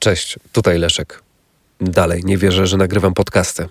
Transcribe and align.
Cześć, 0.00 0.38
tutaj 0.52 0.78
Leszek. 0.78 1.22
Dalej, 1.80 2.22
nie 2.24 2.38
wierzę, 2.38 2.66
że 2.66 2.76
nagrywam 2.76 3.14
podcasty. 3.14 3.62
E, 3.62 3.68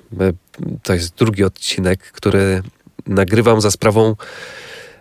to 0.83 0.93
jest 0.93 1.15
drugi 1.15 1.43
odcinek, 1.43 1.99
który 1.99 2.61
nagrywam 3.07 3.61
za 3.61 3.71
sprawą 3.71 4.15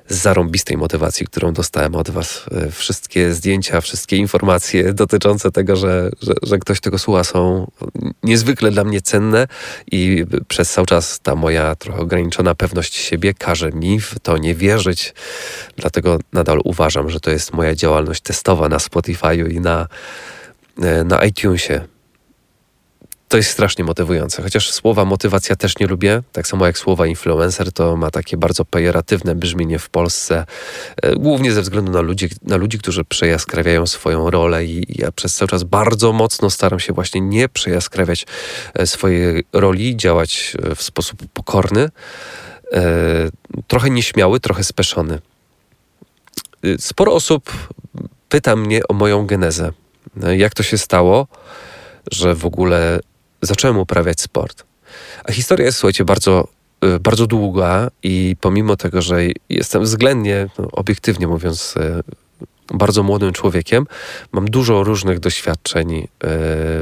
zarąbistej 0.09 0.77
motywacji, 0.77 1.27
którą 1.27 1.53
dostałem 1.53 1.95
od 1.95 2.11
Was. 2.11 2.45
E, 2.53 2.71
wszystkie 2.71 3.35
zdjęcia, 3.35 3.81
wszystkie 3.81 4.17
informacje 4.17 4.93
dotyczące 5.03 5.51
tego, 5.51 5.77
że, 5.77 6.11
że, 6.23 6.35
że, 6.43 6.59
ktoś 6.59 6.81
tego 6.81 6.99
słucha, 6.99 7.25
są 7.25 7.71
niezwykle 8.23 8.71
dla 8.71 8.85
mnie 8.85 9.01
cenne 9.01 9.47
i 9.93 10.25
przez 10.49 10.73
cały 10.73 10.87
czas 10.87 11.21
ta 11.21 11.35
moja 11.35 11.75
trochę 11.75 12.01
ograniczona 12.01 12.55
pewność 12.55 12.95
siebie 12.95 13.35
każe 13.35 13.73
mi 13.73 14.01
w 14.01 14.15
to 14.23 14.39
nie 14.39 14.55
wierzyć. 14.55 15.15
Dlatego 15.77 16.19
nadal 16.33 16.61
uważam, 16.65 17.11
że 17.11 17.21
to 17.21 17.31
jest 17.31 17.53
moja 17.53 17.75
działalność 17.75 18.21
testowa 18.23 18.69
na 18.69 18.77
Spotify'u 18.77 19.53
i 19.53 19.61
na 19.61 19.87
na 21.05 21.25
iTunesie. 21.25 21.85
To 23.29 23.37
jest 23.37 23.51
strasznie 23.51 23.85
motywujące, 23.85 24.43
chociaż 24.43 24.71
słowa 24.71 25.05
motywacja 25.05 25.57
też 25.57 25.79
nie 25.79 25.87
lubię, 25.87 26.23
tak 26.33 26.47
samo 26.47 26.67
jak 26.67 26.79
słowa 26.79 27.07
influencer, 27.07 27.73
to 27.73 27.97
ma 27.97 28.11
takie 28.11 28.37
bardzo 28.37 28.65
pejoratywne 28.65 29.35
brzmienie 29.35 29.79
w 29.79 29.91
Polsce, 29.91 30.47
e, 31.03 31.15
głównie 31.17 31.53
ze 31.53 31.63
względu 31.63 31.93
na 31.93 32.01
ludzi, 32.01 32.29
na 32.43 32.57
ludzi, 32.57 32.79
którzy 32.79 33.05
przejaskrawiają 33.05 33.87
swoją 33.87 34.31
rolę 34.31 34.65
i 34.65 35.01
ja 35.01 35.13
przez 35.13 35.35
cały 35.35 35.49
czas 35.49 35.65
bardzo 35.65 36.13
mocno 36.13 36.51
staram 36.51 36.81
się 36.81 36.93
właśnie 36.93 37.21
nie 37.21 37.49
przejaskrawiać 37.49 38.27
e, 38.75 38.87
swojej 38.87 39.45
roli, 39.53 39.97
działać 39.97 40.57
w 40.77 40.83
sposób 40.83 41.19
pokorny, 41.33 41.89
trochę 43.67 43.91
nieśmiały, 43.91 44.41
trochę 44.41 44.65
speszony. 44.65 45.19
Sporo 46.79 47.13
osób 47.13 47.51
pyta 48.29 48.57
mnie 48.57 48.81
o 48.89 48.95
moją 48.95 49.27
genezę, 49.27 49.73
jak 50.37 50.55
to 50.55 50.63
się 50.63 50.79
stało, 50.79 51.27
że 52.13 52.35
w 52.35 52.47
ogóle 52.47 53.01
zacząłem 53.43 53.79
uprawiać 53.79 54.21
sport? 54.21 54.65
A 55.25 55.33
historia 55.33 55.67
jest, 55.67 55.79
słuchajcie, 55.79 56.05
bardzo, 56.05 56.49
y, 56.85 57.01
bardzo 57.01 57.27
długa 57.27 57.91
i 58.03 58.37
pomimo 58.41 58.77
tego, 58.77 59.03
że 59.03 59.21
jestem 59.49 59.83
względnie, 59.83 60.49
no, 60.59 60.69
obiektywnie 60.73 61.29
mówiąc, 61.29 61.75
y, 61.77 62.03
bardzo 62.75 63.03
młodym 63.03 63.33
człowiekiem, 63.33 63.87
mam 64.33 64.51
dużo 64.51 64.85
różnych 64.85 65.21
doświadczeń 65.21 65.95
y, 65.95 66.09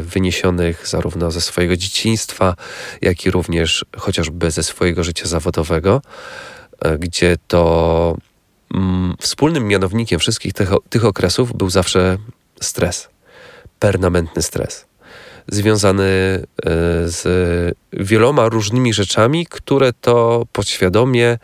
wyniesionych 0.02 0.88
zarówno 0.88 1.30
ze 1.30 1.40
swojego 1.40 1.76
dzieciństwa, 1.76 2.56
jak 3.02 3.26
i 3.26 3.30
również 3.30 3.84
chociażby 3.96 4.50
ze 4.50 4.62
swojego 4.62 5.04
życia 5.04 5.26
zawodowego, 5.26 6.02
gdzie 6.98 7.36
to 7.48 8.16
mm, 8.74 9.14
wspólnym 9.20 9.68
mianownikiem 9.68 10.18
wszystkich 10.18 10.52
tych, 10.52 10.70
tych 10.88 11.04
okresów 11.04 11.56
był 11.56 11.70
zawsze 11.70 12.18
stres 12.60 13.08
permanentny 13.86 14.42
stres. 14.42 14.86
Związany 15.48 16.04
e, 16.04 16.42
z 17.08 17.22
wieloma 17.92 18.48
różnymi 18.48 18.92
rzeczami, 18.92 19.46
które 19.46 19.92
to 19.92 20.46
podświadomie 20.52 21.38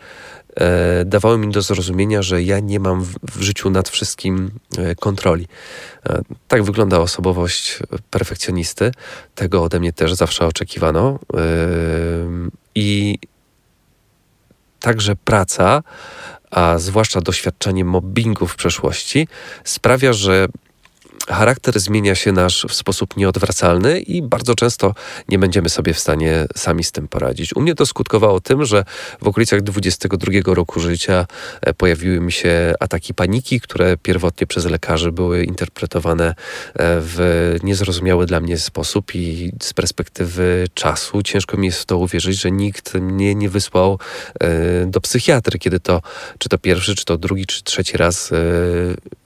e, 0.55 1.05
dawały 1.05 1.37
mi 1.37 1.51
do 1.51 1.61
zrozumienia, 1.61 2.21
że 2.21 2.43
ja 2.43 2.59
nie 2.59 2.79
mam 2.79 3.03
w, 3.03 3.41
życiu 3.41 3.69
nad 3.69 3.89
wszystkim 3.89 4.51
e, 4.77 4.95
kontroli. 4.95 5.47
Tak 6.47 6.63
wygląda 6.63 6.99
osobowość 6.99 7.79
perfekcjonisty. 8.09 8.91
Tego 9.35 9.63
ode 9.63 9.79
mnie 9.79 9.93
też 9.93 10.13
zawsze 10.13 10.45
oczekiwano. 10.45 11.19
I 12.75 13.17
także 14.79 15.15
praca, 15.15 15.83
a 16.51 16.79
zwłaszcza 16.79 17.21
doświadczenie 17.21 17.85
mobbingu 17.85 18.47
w 18.47 18.55
przeszłości, 18.55 19.27
sprawia, 19.63 20.13
że 20.13 20.47
charakter 21.27 21.79
zmienia 21.79 22.15
się 22.15 22.31
nasz 22.31 22.65
w 22.69 22.73
sposób 22.73 23.17
nieodwracalny 23.17 23.99
i 23.99 24.21
bardzo 24.21 24.55
często 24.55 24.95
nie 25.29 25.39
będziemy 25.39 25.69
sobie 25.69 25.93
w 25.93 25.99
stanie 25.99 26.45
sami 26.55 26.83
z 26.83 26.91
tym 26.91 27.07
poradzić. 27.07 27.55
U 27.55 27.61
mnie 27.61 27.75
to 27.75 27.85
skutkowało 27.85 28.39
tym, 28.39 28.65
że 28.65 28.85
w 29.21 29.27
okolicach 29.27 29.61
22 29.61 30.53
roku 30.53 30.79
życia 30.79 31.25
e, 31.61 31.73
pojawiły 31.73 32.19
mi 32.19 32.31
się 32.31 32.73
ataki 32.79 33.13
paniki, 33.13 33.59
które 33.59 33.97
pierwotnie 33.97 34.47
przez 34.47 34.65
lekarzy 34.65 35.11
były 35.11 35.43
interpretowane 35.43 36.27
e, 36.27 36.33
w 36.75 37.55
niezrozumiały 37.63 38.25
dla 38.25 38.39
mnie 38.39 38.57
sposób 38.57 39.15
i 39.15 39.51
z 39.61 39.73
perspektywy 39.73 40.67
czasu 40.73 41.23
ciężko 41.23 41.57
mi 41.57 41.67
jest 41.67 41.79
w 41.79 41.85
to 41.85 41.97
uwierzyć, 41.97 42.41
że 42.41 42.51
nikt 42.51 42.93
mnie 42.93 43.35
nie 43.35 43.49
wysłał 43.49 43.99
e, 44.39 44.85
do 44.85 45.01
psychiatry, 45.01 45.59
kiedy 45.59 45.79
to, 45.79 46.01
czy 46.37 46.49
to 46.49 46.57
pierwszy, 46.57 46.95
czy 46.95 47.05
to 47.05 47.17
drugi, 47.17 47.45
czy 47.45 47.63
trzeci 47.63 47.97
raz 47.97 48.31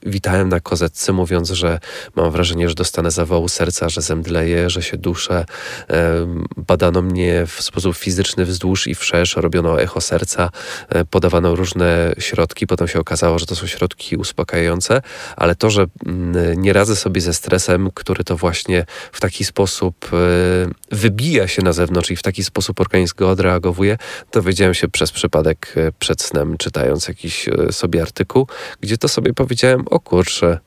witałem 0.04 0.50
na 0.50 0.60
kozetce, 0.60 1.14
mówiąc, 1.14 1.50
że 1.50 1.80
mam 2.16 2.32
wrażenie, 2.32 2.70
że 2.70 2.76
dostanę 2.76 3.12
zawału 3.12 3.48
serca, 3.48 3.90
że 3.90 4.02
zemdleję, 4.02 4.70
że 4.70 4.84
się 4.84 4.98
duszę. 4.98 5.46
Badano 6.58 7.02
mnie 7.02 7.46
w 7.48 7.62
sposób 7.62 7.98
fizyczny 7.98 8.46
wzdłuż 8.46 8.88
i 8.88 8.96
wszerz, 8.96 9.36
robiono 9.36 9.82
echo 9.82 10.02
serca, 10.02 10.50
e, 10.90 11.06
podawano 11.06 11.56
różne 11.56 12.14
środki. 12.20 12.68
Potem 12.68 12.88
się 12.88 13.00
okazało, 13.00 13.40
że 13.40 13.46
to 13.46 13.56
są 13.56 13.68
środki 13.68 14.16
uspokajające, 14.16 15.02
ale 15.36 15.56
to, 15.56 15.70
że 15.70 15.86
mm, 16.06 16.62
nie 16.62 16.74
radzę 16.74 16.96
sobie 16.96 17.22
ze 17.22 17.34
stresem, 17.34 17.90
który 17.94 18.24
to 18.24 18.38
właśnie 18.38 18.86
w 19.12 19.20
taki 19.20 19.46
sposób 19.46 20.10
e, 20.14 20.16
wybija 20.92 21.48
się 21.48 21.62
na 21.62 21.74
zewnątrz 21.74 22.12
i 22.12 22.16
w 22.16 22.24
taki 22.24 22.44
sposób 22.44 22.80
organizm 22.80 23.14
go 23.18 23.30
odreagowuje, 23.30 23.98
dowiedziałem 24.32 24.74
się 24.74 24.88
przez 24.88 25.12
przypadek 25.12 25.74
e, 25.76 25.92
przed 26.00 26.22
snem, 26.22 26.58
czytając 26.58 27.08
jakiś 27.08 27.50
sobie 27.72 28.02
artykuł, 28.02 28.48
gdzie 28.82 28.98
to 28.98 29.08
sobie 29.08 29.34
powiedziałem, 29.34 29.84
o 29.90 30.00
kurczę, 30.00 30.60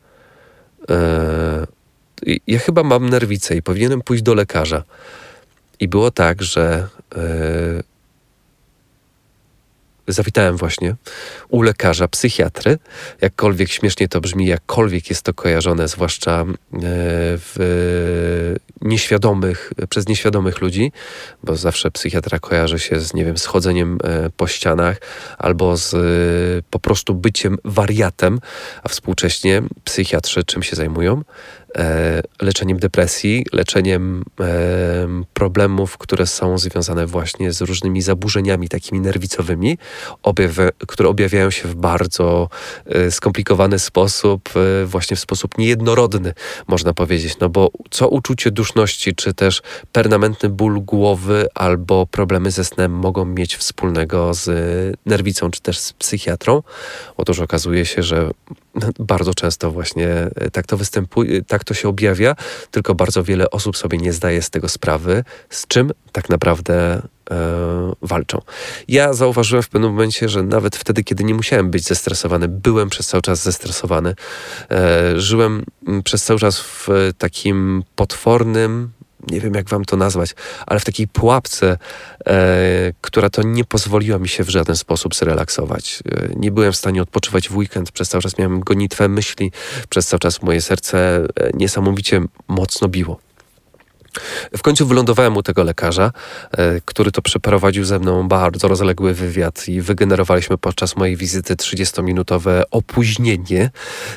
Yy, 0.89 2.39
ja 2.47 2.59
chyba 2.59 2.83
mam 2.83 3.09
nerwicę 3.09 3.57
i 3.57 3.63
powinienem 3.63 4.03
pójść 4.03 4.23
do 4.23 4.35
lekarza. 4.35 4.85
I 5.81 5.89
było 5.89 6.11
tak, 6.11 6.43
że 6.43 6.89
yy, 7.17 7.83
zawitałem 10.13 10.57
właśnie 10.57 10.95
u 11.49 11.63
lekarza, 11.63 12.09
psychiatry. 12.09 12.79
Jakkolwiek 13.21 13.71
śmiesznie 13.71 14.09
to 14.09 14.21
brzmi, 14.21 14.47
jakkolwiek 14.47 15.11
jest 15.11 15.23
to 15.23 15.35
kojarzone, 15.35 15.89
zwłaszcza 15.89 16.41
e, 16.41 16.47
w 16.73 17.57
nieświadomych, 18.81 19.73
przez 19.89 20.09
nieświadomych 20.09 20.61
ludzi, 20.61 20.93
bo 21.45 21.57
zawsze 21.57 21.91
psychiatra 21.91 22.39
kojarzy 22.39 22.79
się 22.79 23.01
z, 23.01 23.15
nie 23.15 23.25
wiem, 23.25 23.39
schodzeniem 23.39 23.99
e, 24.05 24.31
po 24.31 24.47
ścianach 24.47 24.97
albo 25.39 25.77
z 25.77 25.95
po 26.71 26.79
prostu 26.79 27.15
byciem 27.15 27.59
wariatem, 27.65 28.41
a 28.83 28.89
współcześnie 28.89 29.63
psychiatrzy 29.85 30.45
czym 30.45 30.63
się 30.63 30.77
zajmują? 30.77 31.23
E, 31.79 32.23
leczeniem 32.43 32.79
depresji, 32.79 33.47
leczeniem 33.53 34.25
problemów, 35.35 35.99
które 35.99 36.27
są 36.27 36.59
związane 36.59 37.07
właśnie 37.07 37.53
z 37.53 37.61
różnymi 37.61 38.03
zaburzeniami 38.03 38.69
takimi 38.69 39.01
nerwicowymi, 39.01 39.79
które 40.87 41.09
objawiają 41.09 41.51
się 41.51 41.69
w 41.69 41.75
bardzo 41.75 42.49
e, 42.87 43.11
skomplikowany 43.11 43.79
sposób, 43.79 44.51
e, 44.83 44.87
właśnie 44.87 45.17
w 45.17 45.21
sposób 45.21 45.59
niejednorodny, 45.59 46.35
można 46.69 46.95
powiedzieć. 46.95 47.39
No 47.41 47.49
bo 47.49 47.71
co 47.91 48.09
uczucie 48.09 48.51
duszności, 48.51 49.15
czy 49.15 49.35
też 49.35 49.63
permanentny 49.93 50.49
ból 50.49 50.81
głowy 50.81 51.47
albo 51.55 52.07
problemy 52.07 52.51
ze 52.51 52.65
snem 52.65 52.93
mogą 52.93 53.25
mieć 53.25 53.57
wspólnego 53.57 54.35
z 54.35 54.49
nerwicą, 55.07 55.51
czy 55.51 55.61
też 55.61 55.79
z 55.79 55.93
psychiatrą? 55.93 56.63
Otóż 57.17 57.41
okazuje 57.41 57.87
się, 57.87 58.03
że 58.03 58.31
bardzo 58.99 59.35
często 59.35 59.71
właśnie 59.71 60.09
e, 60.09 60.51
tak 60.51 60.67
to 60.67 60.77
występuje, 60.77 61.43
tak 61.43 61.60
to 61.65 61.75
się 61.75 61.89
objawia, 61.89 62.37
tylko 62.71 62.95
bardzo 62.95 63.25
wiele 63.25 63.51
osób 63.51 63.77
sobie 63.77 63.99
nie 63.99 64.13
zdaje 64.13 64.43
z 64.43 64.51
tego 64.51 64.69
sprawy, 64.69 65.25
z 65.51 65.67
czym 65.67 65.91
tak 66.13 66.29
naprawdę 66.29 67.03
e, 67.31 67.37
walczą. 68.03 68.41
Ja 68.89 69.13
zauważyłem 69.13 69.63
w 69.63 69.69
pewnym 69.69 69.91
momencie, 69.91 70.29
że 70.29 70.43
nawet 70.43 70.77
wtedy, 70.77 71.05
kiedy 71.05 71.25
nie 71.25 71.35
musiałem 71.35 71.71
być 71.71 71.85
zestresowany, 71.85 72.49
byłem 72.49 72.91
przez 72.91 73.07
cały 73.07 73.23
czas 73.23 73.43
zestresowany. 73.43 74.15
E, 74.71 75.21
żyłem 75.21 75.65
przez 76.05 76.25
cały 76.25 76.41
czas 76.41 76.61
w 76.61 76.89
takim 77.19 77.83
potwornym, 77.97 78.91
nie 79.31 79.41
wiem 79.41 79.55
jak 79.55 79.69
wam 79.69 79.85
to 79.85 79.97
nazwać, 79.97 80.35
ale 80.67 80.81
w 80.81 80.85
takiej 80.85 81.09
pułapce, 81.09 81.79
e, 82.27 82.93
która 83.01 83.31
to 83.31 83.43
nie 83.43 83.65
pozwoliła 83.65 84.19
mi 84.19 84.29
się 84.29 84.45
w 84.45 84.49
żaden 84.49 84.77
sposób 84.77 85.15
zrelaksować. 85.15 86.03
E, 86.13 86.29
nie 86.37 86.51
byłem 86.51 86.73
w 86.73 86.77
stanie 86.77 87.03
odpoczywać 87.03 87.49
w 87.49 87.57
weekend, 87.57 87.93
przez 87.93 88.09
cały 88.09 88.23
czas 88.23 88.39
miałem 88.39 88.61
gonitwę 88.61 89.09
myśli, 89.09 89.53
przez 89.89 90.07
cały 90.07 90.21
czas 90.21 90.43
moje 90.43 90.61
serce 90.61 90.99
e, 90.99 91.51
niesamowicie 91.55 92.25
mocno 92.49 92.89
biło. 92.89 93.30
W 94.57 94.63
końcu 94.63 94.87
wylądowałem 94.87 95.37
u 95.37 95.43
tego 95.43 95.65
lekarza, 95.65 96.13
e, 96.53 96.81
który 96.85 97.13
to 97.13 97.23
przeprowadził 97.23 97.85
ze 97.85 97.99
mną 97.99 98.29
bardzo 98.29 98.69
rozległy 98.69 99.15
wywiad 99.15 99.69
i 99.69 99.81
wygenerowaliśmy 99.81 100.59
podczas 100.59 100.97
mojej 100.97 101.17
wizyty 101.17 101.57
30-minutowe 101.57 102.63
opóźnienie. 102.71 103.71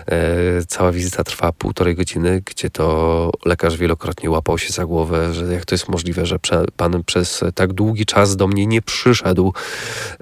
E, 0.07 0.65
cała 0.67 0.91
wizyta 0.91 1.23
trwała 1.23 1.51
półtorej 1.51 1.95
godziny, 1.95 2.41
gdzie 2.45 2.69
to 2.69 3.31
lekarz 3.45 3.77
wielokrotnie 3.77 4.29
łapał 4.29 4.57
się 4.57 4.73
za 4.73 4.85
głowę, 4.85 5.33
że 5.33 5.53
jak 5.53 5.65
to 5.65 5.75
jest 5.75 5.89
możliwe, 5.89 6.25
że 6.25 6.37
pan 6.77 7.03
przez 7.03 7.43
tak 7.55 7.73
długi 7.73 8.05
czas 8.05 8.35
do 8.35 8.47
mnie 8.47 8.67
nie 8.67 8.81
przyszedł. 8.81 9.53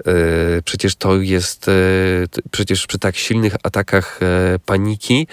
E, 0.06 0.62
przecież 0.64 0.96
to 0.96 1.16
jest, 1.16 1.70
przecież 2.50 2.86
przy 2.86 2.98
tak 2.98 3.16
silnych 3.16 3.54
atakach 3.62 4.20
paniki 4.66 5.26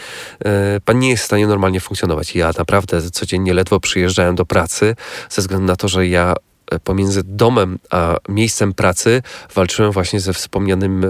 pan 0.86 1.00
nie 1.00 1.10
jest 1.10 1.24
w 1.24 1.26
stanie 1.26 1.48
normalnie 1.48 1.80
funkcjonować. 1.80 2.36
Ja 2.36 2.52
naprawdę 2.58 3.12
codziennie 3.12 3.54
ledwo 3.54 3.80
przyjeżdżałem 3.80 4.36
do 4.40 4.46
pracy, 4.46 4.96
ze 5.30 5.42
względu 5.42 5.66
na 5.66 5.76
to, 5.76 5.88
że 5.88 6.08
ja 6.08 6.34
pomiędzy 6.84 7.22
domem 7.24 7.80
a 7.90 8.18
miejscem 8.30 8.74
pracy 8.74 9.22
walczyłem 9.56 9.92
właśnie 9.92 10.20
ze 10.20 10.34
wspomnianym 10.34 11.06
e, 11.06 11.08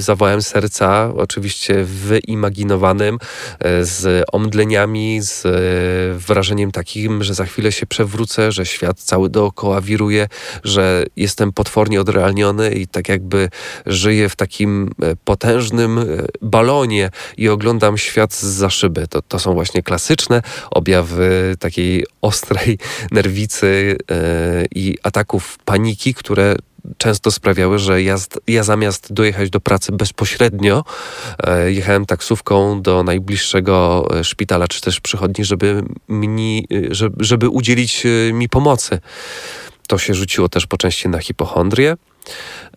zawołem 0.00 0.42
serca, 0.42 1.12
oczywiście 1.16 1.84
wyimaginowanym, 1.84 3.18
e, 3.60 3.84
z 3.84 4.24
omdleniami, 4.32 5.20
z 5.22 5.46
e, 5.46 5.50
wrażeniem 6.18 6.72
takim, 6.72 7.24
że 7.24 7.34
za 7.34 7.44
chwilę 7.44 7.72
się 7.72 7.86
przewrócę, 7.86 8.52
że 8.52 8.66
świat 8.66 9.00
cały 9.00 9.30
dookoła 9.30 9.80
wiruje, 9.80 10.28
że 10.64 11.04
jestem 11.16 11.52
potwornie 11.52 12.00
odrealniony 12.00 12.70
i 12.70 12.86
tak 12.86 13.08
jakby 13.08 13.48
żyję 13.86 14.28
w 14.28 14.36
takim 14.36 14.90
potężnym 15.24 16.00
balonie 16.42 17.10
i 17.36 17.48
oglądam 17.48 17.98
świat 17.98 18.34
za 18.34 18.70
szyby. 18.70 19.08
To, 19.08 19.22
to 19.22 19.38
są 19.38 19.54
właśnie 19.54 19.82
klasyczne 19.82 20.42
objawy 20.70 21.56
takiej 21.58 22.06
ostrej 22.20 22.78
nerwicy 23.10 23.96
e, 24.10 24.57
i 24.74 24.98
ataków 25.02 25.58
paniki, 25.64 26.14
które 26.14 26.56
często 26.98 27.30
sprawiały, 27.30 27.78
że 27.78 28.02
ja, 28.02 28.16
ja, 28.46 28.62
zamiast 28.62 29.12
dojechać 29.12 29.50
do 29.50 29.60
pracy 29.60 29.92
bezpośrednio, 29.92 30.84
e, 31.44 31.72
jechałem 31.72 32.06
taksówką 32.06 32.82
do 32.82 33.02
najbliższego 33.02 34.08
e, 34.18 34.24
szpitala 34.24 34.68
czy 34.68 34.80
też 34.80 35.00
przychodni, 35.00 35.44
żeby, 35.44 35.82
mi, 36.08 36.66
e, 36.72 36.94
żeby, 36.94 37.24
żeby 37.24 37.48
udzielić 37.48 38.06
mi 38.32 38.48
pomocy. 38.48 39.00
To 39.86 39.98
się 39.98 40.14
rzuciło 40.14 40.48
też 40.48 40.66
po 40.66 40.76
części 40.76 41.08
na 41.08 41.18
hipochondrię. 41.18 41.96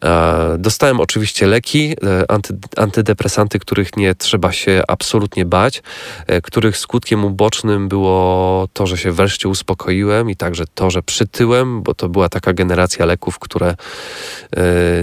E, 0.06 0.56
dostałem 0.58 1.00
oczywiście 1.00 1.48
leki, 1.48 1.96
e, 2.04 2.32
anty, 2.32 2.58
antydepresanty, 2.78 3.60
których 3.60 3.98
nie 3.98 4.16
trzeba 4.16 4.52
się 4.52 4.82
absolutnie 4.88 5.46
bać, 5.46 5.84
e, 6.28 6.42
których 6.42 6.78
skutkiem 6.78 7.26
ubocznym 7.26 7.88
było 7.88 8.68
to, 8.74 8.88
że 8.88 8.98
się 8.98 9.12
wreszcie 9.12 9.50
uspokoiłem 9.50 10.30
i 10.30 10.36
także 10.36 10.64
to, 10.76 10.92
że 10.92 11.04
przytyłem, 11.04 11.84
bo 11.84 11.94
to 11.94 12.10
była 12.10 12.30
taka 12.30 12.54
generacja 12.54 13.06
leków, 13.06 13.40
które 13.40 13.76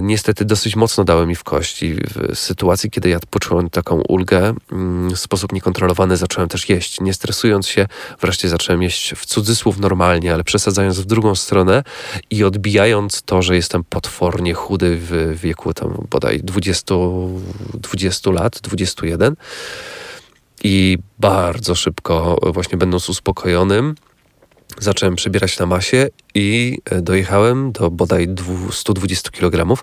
niestety 0.00 0.45
dosyć 0.45 0.77
mocno 0.77 1.05
dały 1.05 1.27
mi 1.27 1.35
w 1.35 1.45
kości. 1.45 1.95
W 1.95 2.39
sytuacji, 2.39 2.91
kiedy 2.91 3.09
ja 3.09 3.19
poczułem 3.31 3.71
taką 3.71 4.03
ulgę, 4.09 4.55
mm, 4.73 5.11
w 5.11 5.19
sposób 5.19 5.53
niekontrolowany 5.53 6.17
zacząłem 6.17 6.49
też 6.49 6.69
jeść. 6.69 7.00
Nie 7.00 7.15
stresując 7.15 7.69
się, 7.69 7.87
wreszcie 8.21 8.49
zacząłem 8.49 8.83
jeść 8.83 9.15
w 9.17 9.27
cudzysłów 9.27 9.79
normalnie, 9.79 10.35
ale 10.35 10.45
przesadzając 10.45 11.00
w 11.00 11.05
drugą 11.05 11.35
stronę 11.35 11.83
i 12.31 12.45
odbijając 12.45 13.23
to, 13.23 13.43
że 13.43 13.56
jestem 13.56 13.85
potwornie 13.85 14.55
chudy 14.55 14.88
w 14.96 15.38
wieku 15.43 15.75
tam 15.75 16.06
bodaj 16.11 16.40
20, 16.40 16.94
20 17.75 18.31
lat, 18.31 18.61
21 18.62 19.37
i 20.64 20.99
bardzo 21.19 21.75
szybko 21.75 22.38
właśnie 22.52 22.79
będąc 22.79 23.08
uspokojonym 23.08 23.94
zacząłem 24.79 25.17
przebierać 25.17 25.58
na 25.58 25.67
masie 25.67 26.08
i 26.35 26.79
dojechałem 27.02 27.73
do 27.73 27.90
bodaj 27.90 28.29
120 28.70 29.31
kg 29.31 29.82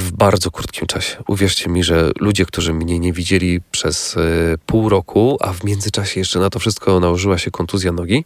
w 0.00 0.12
bardzo 0.12 0.50
krótkim 0.50 0.86
czasie. 0.86 1.16
Uwierzcie 1.28 1.70
mi, 1.70 1.84
że 1.84 2.10
ludzie, 2.20 2.46
którzy 2.46 2.74
mnie 2.74 2.98
nie 2.98 3.12
widzieli 3.12 3.60
przez 3.70 4.16
y, 4.16 4.58
pół 4.66 4.88
roku, 4.88 5.36
a 5.40 5.52
w 5.52 5.64
międzyczasie 5.64 6.20
jeszcze 6.20 6.38
na 6.38 6.50
to 6.50 6.58
wszystko 6.58 7.00
nałożyła 7.00 7.38
się 7.38 7.50
kontuzja 7.50 7.92
nogi, 7.92 8.24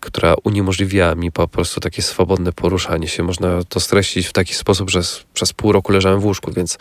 która 0.00 0.34
uniemożliwia 0.44 1.14
mi 1.14 1.32
po 1.32 1.48
prostu 1.48 1.80
takie 1.80 2.02
swobodne 2.02 2.52
poruszanie 2.52 3.08
się. 3.08 3.22
Można 3.22 3.64
to 3.68 3.80
streścić 3.80 4.26
w 4.26 4.32
taki 4.32 4.54
sposób, 4.54 4.90
że 4.90 5.00
przez 5.34 5.52
pół 5.52 5.72
roku 5.72 5.92
leżałem 5.92 6.20
w 6.20 6.24
łóżku, 6.24 6.52
więc 6.52 6.78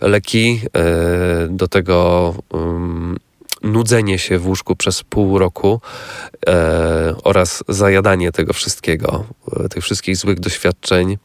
leki 0.00 0.60
y, 1.44 1.48
do 1.48 1.68
tego 1.68 2.34
nudzenie 3.62 4.18
się 4.18 4.38
w 4.38 4.46
łóżku 4.46 4.76
przez 4.76 5.02
pół 5.02 5.38
roku 5.38 5.80
e, 6.46 7.14
oraz 7.24 7.64
zajadanie 7.68 8.32
tego 8.32 8.52
wszystkiego, 8.52 9.24
e, 9.64 9.68
tych 9.68 9.84
wszystkich 9.84 10.16
złych 10.16 10.40
doświadczeń 10.40 11.18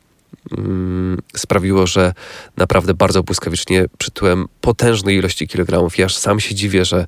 sprawiło, 1.36 1.88
że 1.88 2.14
naprawdę 2.58 2.94
bardzo 2.94 3.24
błyskawicznie 3.24 3.86
przytyłem 3.98 4.48
potężnej 4.62 5.18
ilości 5.18 5.48
kilogramów. 5.48 5.98
Ja 5.98 6.10
sam 6.10 6.40
się 6.40 6.56
dziwię, 6.56 6.86
że 6.86 6.98
e, 6.98 7.06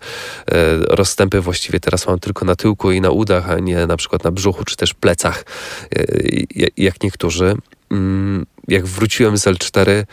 rozstępy 0.78 1.42
właściwie 1.42 1.80
teraz 1.80 2.08
mam 2.08 2.20
tylko 2.20 2.46
na 2.46 2.56
tyłku 2.56 2.92
i 2.92 3.02
na 3.02 3.10
udach, 3.10 3.50
a 3.50 3.60
nie 3.60 3.88
na 3.88 3.98
przykład 3.98 4.24
na 4.24 4.32
brzuchu 4.32 4.64
czy 4.64 4.76
też 4.76 4.94
plecach, 4.94 5.46
e, 5.96 6.06
jak 6.78 7.04
niektórzy. 7.04 7.56
Mm, 7.92 8.46
jak 8.68 8.86
wróciłem 8.86 9.38
z 9.38 9.46
L4, 9.46 10.04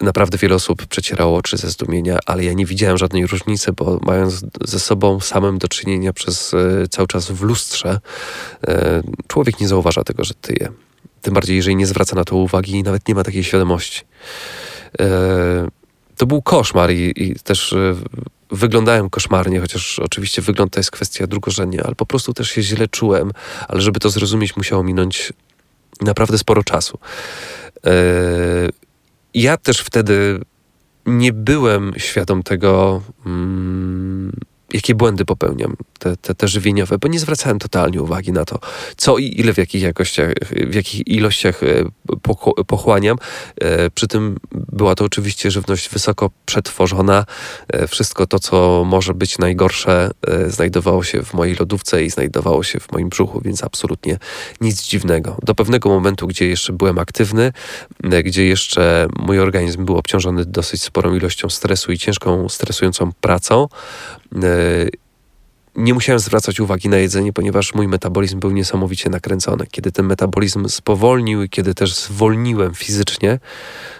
naprawdę 0.00 0.38
wiele 0.38 0.54
osób 0.54 0.86
przecierało 0.86 1.38
oczy 1.38 1.56
ze 1.56 1.70
zdumienia, 1.70 2.18
ale 2.26 2.44
ja 2.44 2.52
nie 2.52 2.66
widziałem 2.66 2.98
żadnej 2.98 3.26
różnicy, 3.26 3.72
bo 3.72 4.00
mając 4.02 4.44
ze 4.64 4.80
sobą 4.80 5.20
samym 5.20 5.58
do 5.58 5.68
czynienia 5.68 6.12
przez 6.12 6.54
e, 6.54 6.88
cały 6.88 7.08
czas 7.08 7.30
w 7.30 7.42
lustrze, 7.42 8.00
człowiek 9.26 9.60
nie 9.60 9.68
zauważa 9.68 10.04
tego, 10.04 10.24
że 10.24 10.34
tyje. 10.34 10.68
Tym 11.22 11.34
bardziej, 11.34 11.56
jeżeli 11.56 11.76
nie 11.76 11.86
zwraca 11.86 12.16
na 12.16 12.24
to 12.24 12.36
uwagi 12.36 12.72
i 12.72 12.82
nawet 12.82 13.08
nie 13.08 13.14
ma 13.14 13.24
takiej 13.24 13.44
świadomości. 13.44 14.02
E, 15.00 15.68
to 16.16 16.26
był 16.26 16.42
koszmar 16.42 16.90
i, 16.92 17.12
i 17.16 17.34
też 17.34 17.72
e, 17.72 17.94
wyglądałem 18.50 19.10
koszmarnie, 19.10 19.60
chociaż 19.60 19.98
oczywiście 19.98 20.42
wygląd 20.42 20.72
to 20.72 20.80
jest 20.80 20.90
kwestia 20.90 21.26
drugorzędna, 21.26 21.82
ale 21.82 21.94
po 21.94 22.06
prostu 22.06 22.34
też 22.34 22.50
się 22.50 22.62
źle 22.62 22.88
czułem, 22.88 23.30
ale 23.68 23.80
żeby 23.80 24.00
to 24.00 24.10
zrozumieć, 24.10 24.56
musiało 24.56 24.84
minąć 24.84 25.32
naprawdę 26.00 26.38
sporo 26.38 26.64
czasu. 26.64 26.98
E, 27.86 27.92
ja 29.34 29.56
też 29.56 29.80
wtedy 29.80 30.40
nie 31.06 31.32
byłem 31.32 31.92
świadom 31.96 32.42
tego, 32.42 33.02
mm, 33.26 33.99
jakie 34.74 34.94
błędy 34.94 35.24
popełniam, 35.24 35.76
te, 35.98 36.16
te, 36.16 36.34
te 36.34 36.48
żywieniowe, 36.48 36.98
bo 36.98 37.08
nie 37.08 37.18
zwracałem 37.18 37.58
totalnie 37.58 38.02
uwagi 38.02 38.32
na 38.32 38.44
to, 38.44 38.58
co 38.96 39.18
i 39.18 39.40
ile 39.40 39.54
w 39.54 39.58
jakich 39.58 39.82
jakościach, 39.82 40.34
w 40.70 40.74
jakich 40.74 41.08
ilościach 41.08 41.62
e, 41.62 41.84
pochłaniam. 42.66 43.16
E, 43.60 43.90
przy 43.90 44.08
tym 44.08 44.36
była 44.52 44.94
to 44.94 45.04
oczywiście 45.04 45.50
żywność 45.50 45.88
wysoko 45.88 46.30
przetworzona. 46.44 47.24
E, 47.68 47.86
wszystko 47.86 48.26
to, 48.26 48.38
co 48.38 48.84
może 48.86 49.14
być 49.14 49.38
najgorsze, 49.38 50.10
znajdowało 50.46 51.04
się 51.04 51.22
w 51.22 51.34
mojej 51.34 51.56
lodówce 51.56 52.04
i 52.04 52.10
znajdowało 52.10 52.62
się 52.62 52.80
w 52.80 52.92
moim 52.92 53.08
brzuchu, 53.08 53.40
więc 53.40 53.64
absolutnie 53.64 54.18
nic 54.60 54.82
dziwnego. 54.82 55.36
Do 55.42 55.54
pewnego 55.54 55.88
momentu, 55.88 56.26
gdzie 56.26 56.48
jeszcze 56.48 56.72
byłem 56.72 56.98
aktywny, 56.98 57.52
gdzie 58.24 58.46
jeszcze 58.46 59.08
mój 59.18 59.40
organizm 59.40 59.84
był 59.84 59.96
obciążony 59.96 60.44
dosyć 60.44 60.82
sporą 60.82 61.14
ilością 61.14 61.48
stresu 61.48 61.92
i 61.92 61.98
ciężką, 61.98 62.48
stresującą 62.48 63.12
pracą, 63.20 63.68
nie 65.76 65.94
musiałem 65.94 66.20
zwracać 66.20 66.60
uwagi 66.60 66.88
na 66.88 66.96
jedzenie, 66.96 67.32
ponieważ 67.32 67.74
mój 67.74 67.88
metabolizm 67.88 68.40
był 68.40 68.50
niesamowicie 68.50 69.10
nakręcony. 69.10 69.66
Kiedy 69.70 69.92
ten 69.92 70.06
metabolizm 70.06 70.68
spowolnił 70.68 71.42
i 71.42 71.48
kiedy 71.48 71.74
też 71.74 71.94
zwolniłem 71.94 72.74
fizycznie, 72.74 73.38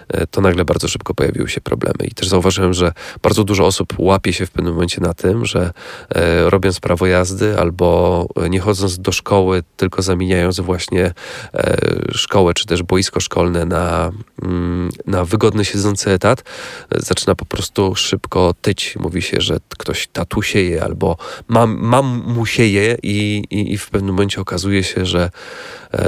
to 0.31 0.41
nagle 0.41 0.65
bardzo 0.65 0.87
szybko 0.87 1.13
pojawiły 1.13 1.49
się 1.49 1.61
problemy. 1.61 2.07
I 2.07 2.11
też 2.11 2.27
zauważyłem, 2.27 2.73
że 2.73 2.93
bardzo 3.23 3.43
dużo 3.43 3.65
osób 3.65 3.93
łapie 3.97 4.33
się 4.33 4.45
w 4.45 4.51
pewnym 4.51 4.73
momencie 4.73 5.01
na 5.01 5.13
tym, 5.13 5.45
że 5.45 5.71
e, 6.09 6.49
robiąc 6.49 6.79
prawo 6.79 7.07
jazdy 7.07 7.59
albo 7.59 8.27
nie 8.49 8.59
chodząc 8.59 8.99
do 8.99 9.11
szkoły, 9.11 9.63
tylko 9.77 10.01
zamieniając 10.01 10.59
właśnie 10.59 11.13
e, 11.53 11.77
szkołę 12.11 12.53
czy 12.53 12.65
też 12.65 12.83
boisko 12.83 13.19
szkolne 13.19 13.65
na, 13.65 14.11
mm, 14.41 14.89
na 15.07 15.25
wygodny 15.25 15.65
siedzący 15.65 16.11
etat, 16.11 16.43
zaczyna 16.91 17.35
po 17.35 17.45
prostu 17.45 17.95
szybko 17.95 18.53
tyć. 18.61 18.95
Mówi 18.99 19.21
się, 19.21 19.41
że 19.41 19.57
ktoś 19.77 20.07
tatu 20.07 20.41
sieje 20.41 20.83
albo 20.83 21.17
mam, 21.47 21.77
mam 21.81 22.05
mu 22.27 22.45
sieje 22.45 22.97
i, 23.03 23.43
i, 23.49 23.73
i 23.73 23.77
w 23.77 23.89
pewnym 23.89 24.15
momencie 24.15 24.41
okazuje 24.41 24.83
się, 24.83 25.05
że 25.05 25.29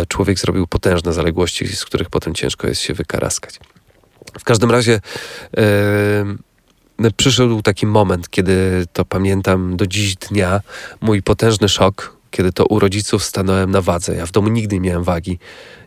człowiek 0.07 0.39
zrobił 0.39 0.67
potężne 0.67 1.13
zaległości, 1.13 1.67
z 1.67 1.85
których 1.85 2.09
potem 2.09 2.33
ciężko 2.33 2.67
jest 2.67 2.81
się 2.81 2.93
wykaraskać. 2.93 3.59
W 4.39 4.43
każdym 4.43 4.71
razie 4.71 4.99
yy, 6.99 7.11
przyszedł 7.11 7.61
taki 7.61 7.87
moment, 7.87 8.29
kiedy 8.29 8.85
to 8.93 9.05
pamiętam 9.05 9.77
do 9.77 9.87
dziś 9.87 10.15
dnia, 10.15 10.61
mój 11.01 11.21
potężny 11.21 11.69
szok, 11.69 12.17
kiedy 12.31 12.53
to 12.53 12.65
u 12.65 12.79
rodziców 12.79 13.23
stanąłem 13.23 13.71
na 13.71 13.81
wadze. 13.81 14.15
Ja 14.15 14.25
w 14.25 14.31
domu 14.31 14.49
nigdy 14.49 14.75
nie 14.75 14.81
miałem 14.81 15.03
wagi. 15.03 15.39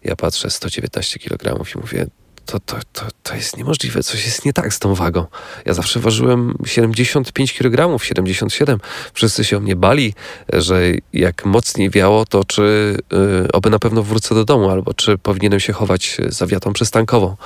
Ja 0.05 0.17
patrzę 0.17 0.51
119 0.51 1.19
kg 1.19 1.71
i 1.75 1.79
mówię, 1.79 2.07
to, 2.47 2.61
to, 2.61 2.77
to, 2.93 3.07
to 3.23 3.35
jest 3.35 3.57
niemożliwe, 3.57 4.03
coś 4.03 4.25
jest 4.25 4.45
nie 4.45 4.53
tak 4.53 4.75
z 4.75 4.79
tą 4.79 4.95
wagą. 4.95 5.27
Ja 5.65 5.75
zawsze 5.75 6.01
ważyłem 6.01 6.55
75 6.67 7.53
kg, 7.53 8.05
77. 8.05 8.79
Wszyscy 9.13 9.45
się 9.45 9.57
o 9.57 9.61
mnie 9.61 9.77
bali, 9.77 10.15
że 10.53 10.83
jak 11.13 11.45
mocniej 11.47 11.91
wiało, 11.91 12.25
to 12.25 12.45
czy 12.45 12.97
y, 13.45 13.53
oby 13.53 13.71
na 13.71 13.79
pewno 13.79 14.03
wrócę 14.03 14.35
do 14.35 14.45
domu, 14.45 14.71
albo 14.71 14.95
czy 14.95 15.19
powinienem 15.19 15.61
się 15.61 15.73
chować 15.73 16.17
za 16.29 16.47
wiatą 16.47 16.73
przystankową, 16.73 17.37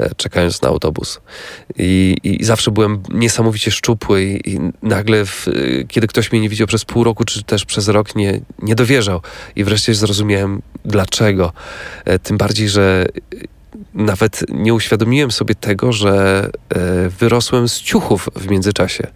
y, 0.00 0.10
czekając 0.16 0.62
na 0.62 0.68
autobus. 0.68 1.20
I, 1.78 2.16
I, 2.22 2.44
zawsze 2.44 2.70
byłem 2.70 3.02
niesamowicie 3.08 3.70
szczupły 3.70 4.24
i, 4.24 4.50
i 4.50 4.58
nagle, 4.82 5.24
w, 5.24 5.48
y, 5.48 5.86
kiedy 5.88 6.06
ktoś 6.06 6.32
mnie 6.32 6.40
nie 6.40 6.48
widział 6.48 6.66
przez 6.66 6.84
pół 6.84 7.04
roku, 7.04 7.24
czy 7.24 7.42
też 7.42 7.64
przez 7.64 7.88
rok, 7.88 8.14
nie, 8.14 8.40
nie 8.62 8.74
dowierzał. 8.74 9.20
I 9.56 9.64
wreszcie 9.64 9.94
zrozumiałem, 9.94 10.62
dlaczego. 10.84 11.52
E, 12.04 12.18
tym 12.18 12.38
bardziej, 12.38 12.68
że 12.68 13.06
nawet 13.94 14.44
nie 14.48 14.74
uświadomiłem 14.74 15.30
sobie 15.30 15.54
tego, 15.54 15.92
że 15.92 16.44
e, 16.68 17.08
wyrosłem 17.08 17.68
z 17.68 17.80
ciuchów 17.80 18.28
w 18.36 18.50
międzyczasie. 18.50 19.06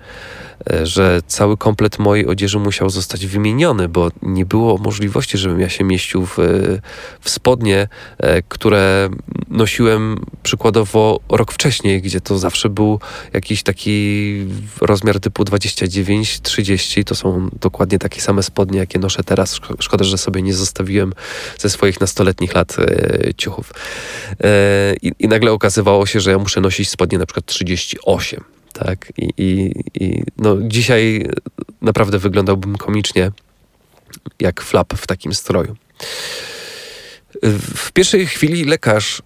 E, 0.73 0.87
że 0.87 1.21
cały 1.27 1.57
komplet 1.57 1.99
mojej 1.99 2.27
odzieży 2.27 2.59
musiał 2.59 2.91
zostać 2.91 3.27
wymieniony, 3.27 3.89
bo 3.89 4.11
nie 4.23 4.47
było 4.47 4.79
możliwości, 4.79 5.39
żebym 5.39 5.61
ja 5.61 5.69
się 5.69 5.85
mieścił 5.85 6.27
w, 6.27 6.37
w 7.21 7.31
spodnie, 7.31 7.89
e, 8.19 8.43
które 8.43 9.09
nosiłem 9.49 10.25
przykładowo 10.43 11.21
rok 11.29 11.53
wcześniej, 11.53 12.03
gdzie 12.03 12.21
to 12.21 12.39
zawsze 12.39 12.69
był 12.69 13.01
jakiś 13.33 13.63
taki 13.63 14.47
rozmiar 14.81 15.21
typu 15.21 15.45
29-30. 15.45 17.05
To 17.05 17.15
są 17.15 17.49
dokładnie 17.61 17.99
takie 17.99 18.21
same 18.21 18.43
spodnie, 18.43 18.79
jakie 18.79 18.99
noszę 18.99 19.25
teraz. 19.25 19.61
Szkoda, 19.79 20.05
że 20.05 20.19
sobie 20.19 20.43
nie 20.43 20.55
zostawiłem 20.55 21.13
ze 21.59 21.71
swoich 21.71 22.01
nastoletnich 22.01 22.55
lat 22.55 22.77
e, 22.79 23.35
ciuchów. 23.35 23.73
I, 25.03 25.13
I 25.19 25.29
nagle 25.29 25.53
okazywało 25.53 26.07
się, 26.07 26.21
że 26.21 26.31
ja 26.31 26.39
muszę 26.39 26.61
nosić 26.61 26.91
spodnie 26.91 27.19
na 27.19 27.27
przykład 27.27 27.47
38 27.47 28.45
tak? 28.75 29.13
I, 29.19 29.31
i, 29.39 29.73
i 30.05 30.23
no, 30.37 30.57
dzisiaj 30.63 31.27
naprawdę 31.83 32.19
wyglądałbym 32.19 32.77
komicznie 32.77 33.31
jak 34.41 34.61
flap 34.61 34.95
w 34.95 35.07
takim 35.07 35.35
stroju. 35.35 35.77
W 37.75 37.93
pierwszej 37.93 38.27
chwili 38.27 38.65
lekarz, 38.65 39.23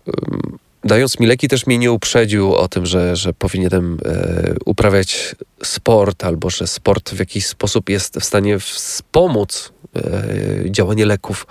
dając 0.84 1.20
mi 1.20 1.26
leki, 1.26 1.48
też 1.48 1.66
mnie 1.66 1.78
nie 1.78 1.92
uprzedził 1.92 2.54
o 2.54 2.68
tym, 2.68 2.86
że, 2.86 3.16
że 3.16 3.32
powinienem 3.32 3.98
e, 4.04 4.54
uprawiać 4.64 5.34
sport, 5.62 6.24
albo 6.24 6.50
że 6.50 6.66
sport 6.66 7.10
w 7.10 7.18
jakiś 7.18 7.46
sposób 7.46 7.88
jest 7.88 8.16
w 8.16 8.24
stanie 8.24 8.58
wspomóc 8.58 9.72
e, 9.96 10.70
działanie 10.70 11.06
leków. 11.06 11.46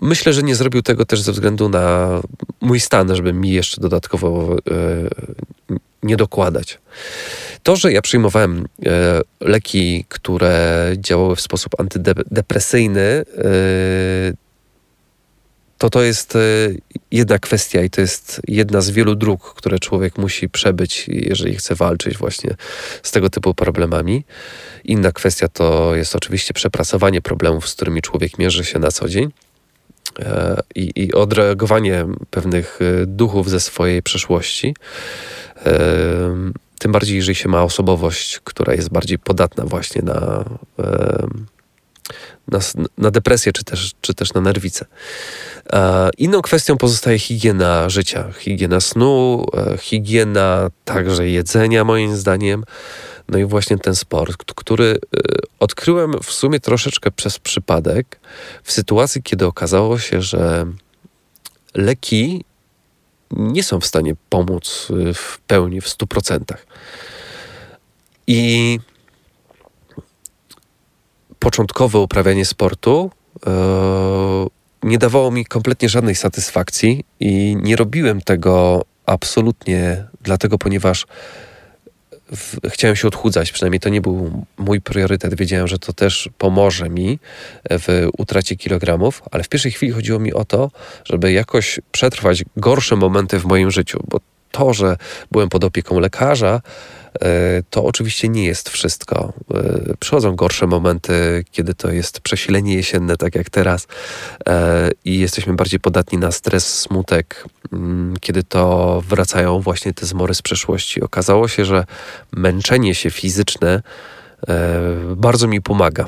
Myślę, 0.00 0.32
że 0.32 0.42
nie 0.42 0.54
zrobił 0.54 0.82
tego 0.82 1.04
też 1.04 1.20
ze 1.20 1.32
względu 1.32 1.68
na 1.68 2.08
mój 2.60 2.80
stan, 2.80 3.16
żeby 3.16 3.32
mi 3.32 3.50
jeszcze 3.50 3.80
dodatkowo 3.80 4.56
e, 4.56 4.58
nie 6.02 6.16
dokładać. 6.16 6.78
To, 7.62 7.76
że 7.76 7.92
ja 7.92 8.02
przyjmowałem 8.02 8.68
e, 8.86 9.20
leki, 9.40 10.04
które 10.08 10.92
działały 10.98 11.36
w 11.36 11.40
sposób 11.40 11.80
antydepresyjny, 11.80 13.00
e, 13.00 13.24
to 15.78 15.90
to 15.90 16.02
jest 16.02 16.38
jedna 17.10 17.38
kwestia 17.38 17.82
i 17.82 17.90
to 17.90 18.00
jest 18.00 18.40
jedna 18.48 18.80
z 18.80 18.90
wielu 18.90 19.14
dróg, 19.14 19.54
które 19.54 19.78
człowiek 19.78 20.18
musi 20.18 20.48
przebyć, 20.48 21.04
jeżeli 21.08 21.56
chce 21.56 21.74
walczyć 21.74 22.18
właśnie 22.18 22.54
z 23.02 23.10
tego 23.10 23.30
typu 23.30 23.54
problemami. 23.54 24.24
Inna 24.84 25.12
kwestia 25.12 25.48
to 25.48 25.96
jest 25.96 26.16
oczywiście 26.16 26.54
przepracowanie 26.54 27.20
problemów, 27.20 27.68
z 27.68 27.74
którymi 27.74 28.02
człowiek 28.02 28.38
mierzy 28.38 28.64
się 28.64 28.78
na 28.78 28.90
co 28.90 29.08
dzień 29.08 29.30
i, 30.74 30.92
i 30.96 31.12
odreagowanie 31.12 32.06
pewnych 32.30 32.78
e, 32.82 33.06
duchów 33.06 33.50
ze 33.50 33.60
swojej 33.60 34.02
przeszłości. 34.02 34.74
E, 35.66 35.78
tym 36.78 36.92
bardziej, 36.92 37.16
jeżeli 37.16 37.34
się 37.34 37.48
ma 37.48 37.62
osobowość, 37.62 38.40
która 38.44 38.74
jest 38.74 38.90
bardziej 38.90 39.18
podatna 39.18 39.64
właśnie 39.64 40.02
na, 40.02 40.44
e, 40.78 41.26
na, 42.48 42.58
na 42.98 43.10
depresję 43.10 43.52
czy 43.52 43.64
też, 43.64 43.92
czy 44.00 44.14
też 44.14 44.34
na 44.34 44.40
nerwicę. 44.40 44.84
Inną 46.18 46.42
kwestią 46.42 46.76
pozostaje 46.76 47.18
higiena 47.18 47.88
życia, 47.88 48.32
higiena 48.38 48.80
snu, 48.80 49.46
higiena 49.78 50.70
także 50.84 51.28
jedzenia, 51.28 51.84
moim 51.84 52.16
zdaniem. 52.16 52.64
No 53.28 53.38
i 53.38 53.44
właśnie 53.44 53.78
ten 53.78 53.94
sport, 53.94 54.52
który 54.54 54.84
y, 54.84 54.98
odkryłem 55.60 56.12
w 56.22 56.32
sumie 56.32 56.60
troszeczkę 56.60 57.10
przez 57.10 57.38
przypadek, 57.38 58.20
w 58.62 58.72
sytuacji, 58.72 59.22
kiedy 59.22 59.46
okazało 59.46 59.98
się, 59.98 60.22
że 60.22 60.66
leki 61.74 62.44
nie 63.30 63.62
są 63.62 63.80
w 63.80 63.86
stanie 63.86 64.14
pomóc 64.28 64.88
y, 64.90 65.14
w 65.14 65.38
pełni, 65.46 65.80
w 65.80 65.86
100%. 65.86 66.40
I 68.26 68.78
początkowe 71.38 71.98
uprawianie 71.98 72.44
sportu 72.44 73.10
yy, 73.46 73.52
nie 74.82 74.98
dawało 74.98 75.30
mi 75.30 75.44
kompletnie 75.44 75.88
żadnej 75.88 76.14
satysfakcji 76.14 77.04
i 77.20 77.56
nie 77.62 77.76
robiłem 77.76 78.20
tego 78.20 78.84
absolutnie 79.06 80.04
dlatego, 80.22 80.58
ponieważ 80.58 81.06
w, 82.36 82.56
chciałem 82.68 82.96
się 82.96 83.08
odchudzać, 83.08 83.52
przynajmniej 83.52 83.80
to 83.80 83.88
nie 83.88 84.00
był 84.00 84.44
mój 84.58 84.80
priorytet. 84.80 85.34
Wiedziałem, 85.34 85.68
że 85.68 85.78
to 85.78 85.92
też 85.92 86.28
pomoże 86.38 86.88
mi 86.90 87.18
w 87.70 88.08
utracie 88.18 88.56
kilogramów, 88.56 89.22
ale 89.30 89.44
w 89.44 89.48
pierwszej 89.48 89.72
chwili 89.72 89.92
chodziło 89.92 90.18
mi 90.18 90.32
o 90.32 90.44
to, 90.44 90.70
żeby 91.04 91.32
jakoś 91.32 91.80
przetrwać 91.92 92.44
gorsze 92.56 92.96
momenty 92.96 93.38
w 93.38 93.44
moim 93.44 93.70
życiu, 93.70 94.00
bo 94.08 94.20
to, 94.50 94.74
że 94.74 94.96
byłem 95.30 95.48
pod 95.48 95.64
opieką 95.64 96.00
lekarza, 96.00 96.60
E, 97.22 97.62
to 97.70 97.84
oczywiście 97.84 98.28
nie 98.28 98.44
jest 98.44 98.68
wszystko. 98.68 99.32
E, 99.54 99.94
przychodzą 100.00 100.36
gorsze 100.36 100.66
momenty, 100.66 101.44
kiedy 101.50 101.74
to 101.74 101.90
jest 101.90 102.20
przesilenie 102.20 102.74
jesienne, 102.74 103.16
tak 103.16 103.34
jak 103.34 103.50
teraz, 103.50 103.86
e, 104.48 104.90
i 105.04 105.18
jesteśmy 105.18 105.54
bardziej 105.54 105.80
podatni 105.80 106.18
na 106.18 106.32
stres, 106.32 106.78
smutek, 106.78 107.44
kiedy 108.20 108.42
to 108.42 109.02
wracają 109.08 109.60
właśnie 109.60 109.94
te 109.94 110.06
zmory 110.06 110.34
z 110.34 110.42
przeszłości. 110.42 111.00
Okazało 111.00 111.48
się, 111.48 111.64
że 111.64 111.84
męczenie 112.32 112.94
się 112.94 113.10
fizyczne 113.10 113.82
bardzo 115.16 115.48
mi 115.48 115.62
pomaga 115.62 116.06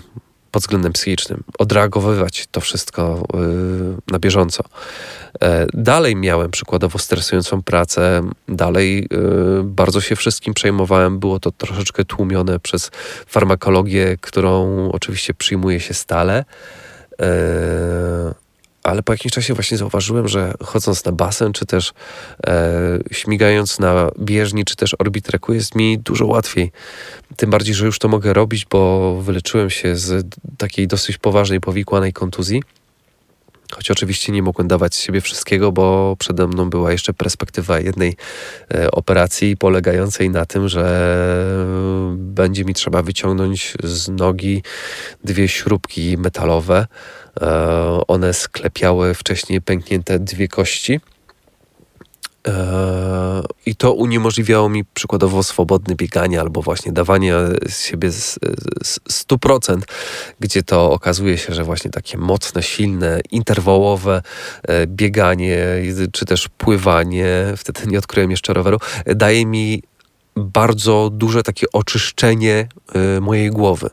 pod 0.50 0.62
względem 0.62 0.92
psychicznym, 0.92 1.44
odreagowywać 1.58 2.46
to 2.50 2.60
wszystko 2.60 3.26
y, 3.34 4.12
na 4.12 4.18
bieżąco. 4.18 4.64
E, 5.42 5.66
dalej 5.74 6.16
miałem 6.16 6.50
przykładowo 6.50 6.98
stresującą 6.98 7.62
pracę, 7.62 8.22
dalej 8.48 9.08
bardzo 9.64 10.00
się 10.00 10.16
wszystkim 10.16 10.54
przejmowałem. 10.54 11.18
Było 11.18 11.40
to 11.40 11.50
troszeczkę 11.52 12.04
tłumione 12.04 12.60
przez 12.60 12.90
farmakologię, 13.26 14.16
którą 14.20 14.88
oczywiście 14.92 15.34
przyjmuje 15.34 15.80
się 15.80 15.94
stale. 15.94 16.44
Ale 18.82 19.02
po 19.02 19.12
jakimś 19.12 19.32
czasie 19.32 19.54
właśnie 19.54 19.76
zauważyłem, 19.76 20.28
że 20.28 20.54
chodząc 20.64 21.04
na 21.04 21.12
basen, 21.12 21.52
czy 21.52 21.66
też 21.66 21.92
e, 22.46 22.98
śmigając 23.10 23.78
na 23.78 24.10
bieżni, 24.18 24.64
czy 24.64 24.76
też 24.76 24.94
orbitreku 24.98 25.52
jest 25.52 25.74
mi 25.74 25.98
dużo 25.98 26.26
łatwiej. 26.26 26.72
Tym 27.36 27.50
bardziej, 27.50 27.74
że 27.74 27.86
już 27.86 27.98
to 27.98 28.08
mogę 28.08 28.32
robić, 28.32 28.66
bo 28.70 29.14
wyleczyłem 29.22 29.70
się 29.70 29.96
z 29.96 30.26
takiej 30.58 30.88
dosyć 30.88 31.18
poważnej, 31.18 31.60
powikłanej 31.60 32.12
kontuzji. 32.12 32.62
Choć 33.70 33.90
oczywiście 33.90 34.32
nie 34.32 34.42
mogłem 34.42 34.68
dawać 34.68 34.94
siebie 34.94 35.20
wszystkiego, 35.20 35.72
bo 35.72 36.16
przede 36.18 36.46
mną 36.46 36.70
była 36.70 36.92
jeszcze 36.92 37.12
perspektywa 37.12 37.80
jednej 37.80 38.16
e, 38.74 38.90
operacji 38.90 39.56
polegającej 39.56 40.30
na 40.30 40.46
tym, 40.46 40.68
że 40.68 40.84
będzie 42.16 42.64
mi 42.64 42.74
trzeba 42.74 43.02
wyciągnąć 43.02 43.74
z 43.84 44.08
nogi 44.08 44.62
dwie 45.24 45.48
śrubki 45.48 46.18
metalowe 46.18 46.86
E, 47.40 48.06
one 48.08 48.34
sklepiały 48.34 49.14
wcześniej 49.14 49.60
pęknięte 49.60 50.18
dwie 50.18 50.48
kości. 50.48 51.00
E, 52.48 53.42
I 53.66 53.76
to 53.76 53.92
uniemożliwiało 53.92 54.68
mi 54.68 54.84
przykładowo 54.84 55.42
swobodne 55.42 55.94
bieganie 55.94 56.40
albo 56.40 56.62
właśnie 56.62 56.92
dawanie 56.92 57.34
z 57.68 57.84
siebie 57.84 58.10
z, 58.10 58.38
z 58.82 59.26
100%, 59.26 59.80
gdzie 60.40 60.62
to 60.62 60.92
okazuje 60.92 61.38
się, 61.38 61.54
że 61.54 61.64
właśnie 61.64 61.90
takie 61.90 62.18
mocne, 62.18 62.62
silne, 62.62 63.20
interwałowe 63.30 64.22
e, 64.62 64.86
bieganie 64.86 65.66
czy 66.12 66.24
też 66.26 66.48
pływanie, 66.48 67.54
wtedy 67.56 67.80
nie 67.86 67.98
odkryłem 67.98 68.30
jeszcze 68.30 68.52
roweru, 68.52 68.78
daje 69.06 69.46
mi 69.46 69.82
bardzo 70.36 71.10
duże 71.12 71.42
takie 71.42 71.66
oczyszczenie 71.72 72.68
mojej 73.20 73.50
głowy. 73.50 73.90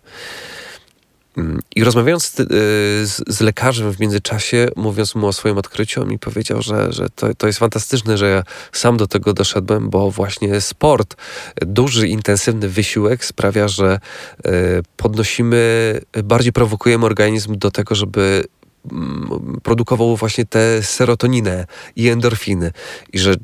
I 1.76 1.84
rozmawiając 1.84 2.32
z, 2.32 3.24
z, 3.28 3.42
lekarzem 3.42 3.92
w 3.92 4.00
międzyczasie, 4.00 4.68
mówiąc 4.76 5.16
mu 5.16 5.28
o 5.28 5.34
swoim 5.34 5.58
odkryciu, 5.58 6.02
on 6.02 6.08
mi 6.08 6.20
powiedział, 6.20 6.62
że, 6.62 6.94
że 6.94 7.10
to, 7.10 7.34
to 7.36 7.48
jest 7.48 7.60
fantastyczne, 7.60 8.18
że 8.18 8.30
ja 8.30 8.44
sam 8.72 8.98
do 8.98 9.08
tego 9.08 9.34
doszedłem, 9.34 9.90
bo 9.90 10.12
właśnie 10.12 10.62
sport, 10.62 11.16
duży, 11.62 12.08
intensywny 12.08 12.70
wysiłek 12.70 13.26
sprawia, 13.26 13.68
że 13.68 14.00
e, 14.46 14.52
podnosimy, 14.98 16.02
bardziej 16.24 16.54
prowokujemy 16.54 17.06
organizm 17.06 17.58
do 17.58 17.72
tego, 17.72 17.96
żeby 17.96 18.44
mm, 18.92 19.60
produkował 19.64 20.16
właśnie 20.16 20.46
tę 20.46 20.84
serotoninę 20.84 21.66
i 21.96 22.10
endorfiny. 22.10 22.72
I 23.14 23.20
że 23.20 23.36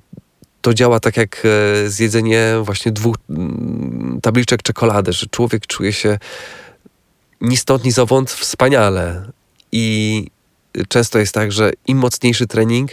to 0.62 0.74
działa 0.74 1.00
tak 1.00 1.18
jak 1.18 1.44
e, 1.46 1.90
zjedzenie 1.90 2.54
właśnie 2.62 2.92
dwóch 2.92 3.16
mm, 3.30 4.20
tabliczek 4.22 4.64
czekolady, 4.64 5.14
że 5.14 5.26
człowiek 5.28 5.68
czuje 5.68 5.94
się 5.94 6.18
ni 7.44 7.58
stąd, 7.58 7.84
ni 7.84 7.92
zowąd 7.92 8.32
wspaniale. 8.32 9.32
I 9.72 10.28
często 10.88 11.20
jest 11.20 11.34
tak, 11.34 11.52
że 11.52 11.72
im 11.88 11.98
mocniejszy 11.98 12.48
trening, 12.48 12.92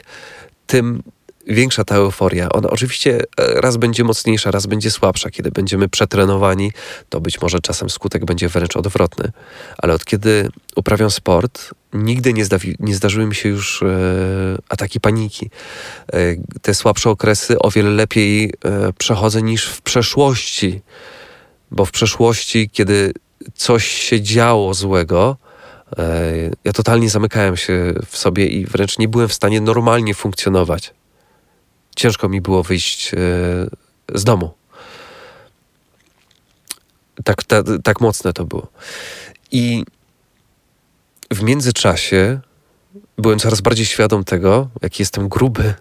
tym 0.66 1.02
większa 1.47 1.85
ta 1.85 1.95
euforia. 1.95 2.49
Ona 2.49 2.71
oczywiście 2.71 3.21
e, 3.21 3.61
raz 3.61 3.76
będzie 3.76 4.04
mocniejsza, 4.04 4.50
raz 4.50 4.66
będzie 4.66 4.90
słabsza. 4.90 5.30
Kiedy 5.30 5.50
będziemy 5.50 5.88
przetrenowani, 5.88 6.73
to 7.09 7.21
być 7.21 7.40
może 7.40 7.61
czasem 7.61 7.90
skutek 7.90 8.25
będzie 8.25 8.49
wręcz 8.49 8.76
odwrotny. 8.76 9.33
Ale 9.78 9.95
od 9.95 10.04
kiedy 10.04 10.49
uprawiam 10.76 11.11
sport, 11.11 11.71
nigdy 11.92 12.33
nie, 12.33 12.45
zdawi, 12.45 12.76
nie 12.80 12.95
zdarzyły 12.95 13.26
mi 13.26 13.35
się 13.35 13.49
już 13.49 13.83
e, 13.83 13.87
ataki 14.69 15.00
paniki. 15.00 15.50
E, 16.12 16.19
te 16.62 16.75
słabsze 16.75 17.11
okresy 17.11 17.59
o 17.59 17.71
wiele 17.71 17.90
lepiej 17.90 18.52
e, 18.64 18.92
przechodzę 18.99 19.42
niż 19.42 19.66
w 19.66 19.83
przeszłości. 19.83 20.80
Bo 21.71 21.85
w 21.85 21.90
przeszłości, 21.90 22.71
kiedy 22.73 23.12
coś 23.55 23.87
się 23.87 24.21
działo 24.21 24.75
złego, 24.75 25.37
e, 25.99 26.33
ja 26.65 26.73
totalnie 26.73 27.11
zamykałem 27.11 27.57
się 27.57 27.95
w 28.07 28.17
sobie 28.17 28.47
i 28.47 28.67
wręcz 28.67 28.99
nie 28.99 29.09
byłem 29.09 29.29
w 29.29 29.35
stanie 29.35 29.61
normalnie 29.61 30.15
funkcjonować 30.15 30.95
ciężko 31.97 32.29
mi 32.29 32.41
było 32.41 32.63
wyjść 32.63 33.15
e, 33.15 33.17
z 34.15 34.25
domu. 34.25 34.51
Tak, 37.25 37.45
tak, 37.45 37.67
tak 37.85 38.01
mocne 38.01 38.33
to 38.33 38.45
było. 38.45 38.67
I 39.53 39.85
w 41.31 41.43
międzyczasie 41.43 42.41
byłem 43.19 43.39
coraz 43.39 43.61
bardziej 43.61 43.87
świadom 43.87 44.25
tego, 44.25 44.69
jaki 44.83 45.03
jestem 45.03 45.29
gruby, 45.29 45.75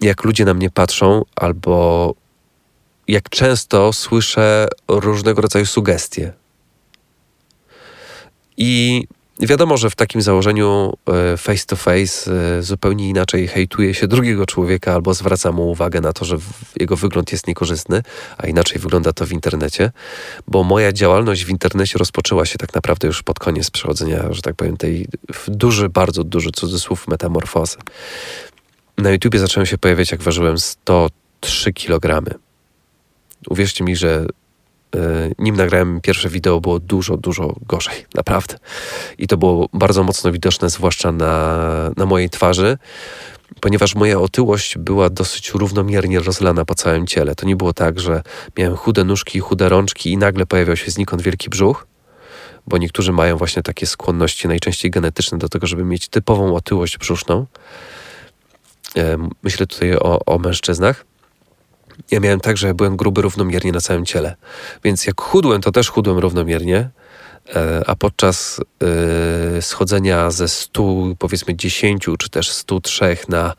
jak 0.00 0.24
ludzie 0.24 0.44
na 0.44 0.54
mnie 0.54 0.70
patrzą, 0.70 1.22
albo 1.36 2.14
jak 3.08 3.28
często 3.28 3.92
słyszę 3.92 4.68
różnego 4.88 5.42
rodzaju 5.42 5.66
sugestie. 5.66 6.32
I 8.56 9.04
Wiadomo, 9.40 9.76
że 9.76 9.90
w 9.90 9.96
takim 9.96 10.22
założeniu 10.22 10.92
e, 11.06 11.36
face 11.36 11.66
to 11.66 11.76
face 11.76 12.32
e, 12.32 12.62
zupełnie 12.62 13.08
inaczej 13.08 13.48
hejtuje 13.48 13.94
się 13.94 14.08
drugiego 14.08 14.46
człowieka 14.46 14.92
albo 14.92 15.14
zwraca 15.14 15.52
mu 15.52 15.70
uwagę 15.70 16.00
na 16.00 16.12
to, 16.12 16.24
że 16.24 16.36
jego 16.80 16.96
wygląd 16.96 17.32
jest 17.32 17.46
niekorzystny, 17.46 18.02
a 18.38 18.46
inaczej 18.46 18.78
wygląda 18.78 19.12
to 19.12 19.26
w 19.26 19.32
internecie, 19.32 19.90
bo 20.46 20.64
moja 20.64 20.92
działalność 20.92 21.44
w 21.44 21.48
internecie 21.48 21.98
rozpoczęła 21.98 22.46
się 22.46 22.58
tak 22.58 22.74
naprawdę 22.74 23.06
już 23.06 23.22
pod 23.22 23.38
koniec 23.38 23.70
przechodzenia, 23.70 24.32
że 24.32 24.42
tak 24.42 24.54
powiem, 24.54 24.76
tej 24.76 25.06
duży, 25.48 25.88
bardzo 25.88 26.24
duży 26.24 26.50
cudzysłów 26.50 27.08
metamorfozy. 27.08 27.76
Na 28.98 29.10
YouTubie 29.10 29.38
zacząłem 29.38 29.66
się 29.66 29.78
pojawiać, 29.78 30.12
jak 30.12 30.22
ważyłem 30.22 30.58
103 30.58 31.72
kg. 31.72 32.22
Uwierzcie 33.48 33.84
mi, 33.84 33.96
że 33.96 34.26
E, 34.94 35.30
nim 35.38 35.56
nagrałem 35.56 36.00
pierwsze 36.00 36.28
wideo, 36.28 36.60
było 36.60 36.80
dużo, 36.80 37.16
dużo 37.16 37.56
gorzej, 37.66 38.06
naprawdę. 38.14 38.56
I 39.18 39.26
to 39.26 39.36
było 39.36 39.68
bardzo 39.72 40.02
mocno 40.02 40.32
widoczne, 40.32 40.70
zwłaszcza 40.70 41.12
na, 41.12 41.66
na 41.96 42.06
mojej 42.06 42.30
twarzy, 42.30 42.78
ponieważ 43.60 43.94
moja 43.94 44.20
otyłość 44.20 44.78
była 44.78 45.10
dosyć 45.10 45.50
równomiernie 45.50 46.20
rozlana 46.20 46.64
po 46.64 46.74
całym 46.74 47.06
ciele. 47.06 47.34
To 47.34 47.46
nie 47.46 47.56
było 47.56 47.72
tak, 47.72 48.00
że 48.00 48.22
miałem 48.58 48.76
chude 48.76 49.04
nóżki, 49.04 49.40
chude 49.40 49.68
rączki 49.68 50.12
i 50.12 50.16
nagle 50.16 50.46
pojawiał 50.46 50.76
się 50.76 50.90
znikąd 50.90 51.22
wielki 51.22 51.50
brzuch, 51.50 51.86
bo 52.66 52.78
niektórzy 52.78 53.12
mają 53.12 53.36
właśnie 53.36 53.62
takie 53.62 53.86
skłonności, 53.86 54.48
najczęściej 54.48 54.90
genetyczne, 54.90 55.38
do 55.38 55.48
tego, 55.48 55.66
żeby 55.66 55.84
mieć 55.84 56.08
typową 56.08 56.54
otyłość 56.54 56.98
brzuszną. 56.98 57.46
E, 58.96 59.28
myślę 59.42 59.66
tutaj 59.66 59.96
o, 59.96 60.20
o 60.26 60.38
mężczyznach 60.38 61.04
ja 62.10 62.20
miałem 62.20 62.40
tak, 62.40 62.56
że 62.56 62.74
byłem 62.74 62.96
gruby 62.96 63.22
równomiernie 63.22 63.72
na 63.72 63.80
całym 63.80 64.04
ciele. 64.04 64.36
Więc 64.84 65.06
jak 65.06 65.20
chudłem, 65.20 65.60
to 65.60 65.72
też 65.72 65.90
chudłem 65.90 66.18
równomiernie, 66.18 66.90
e, 67.54 67.82
a 67.86 67.96
podczas 67.96 68.60
e, 69.56 69.62
schodzenia 69.62 70.30
ze 70.30 70.48
100, 70.48 70.82
powiedzmy 71.18 71.56
10 71.56 72.06
czy 72.18 72.30
też 72.30 72.50
103 72.50 73.16
na 73.28 73.54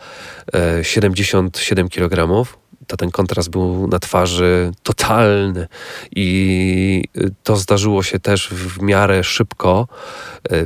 77 0.82 1.86
e, 1.86 1.90
kg, 1.90 2.46
to 2.88 2.98
ten 2.98 3.12
kontrast 3.12 3.50
był 3.50 3.88
na 3.88 4.00
twarzy 4.00 4.72
totalny. 4.84 5.68
I 6.16 7.04
to 7.44 7.56
zdarzyło 7.56 8.04
się 8.04 8.20
też 8.20 8.50
w 8.50 8.82
miarę 8.82 9.24
szybko, 9.24 9.88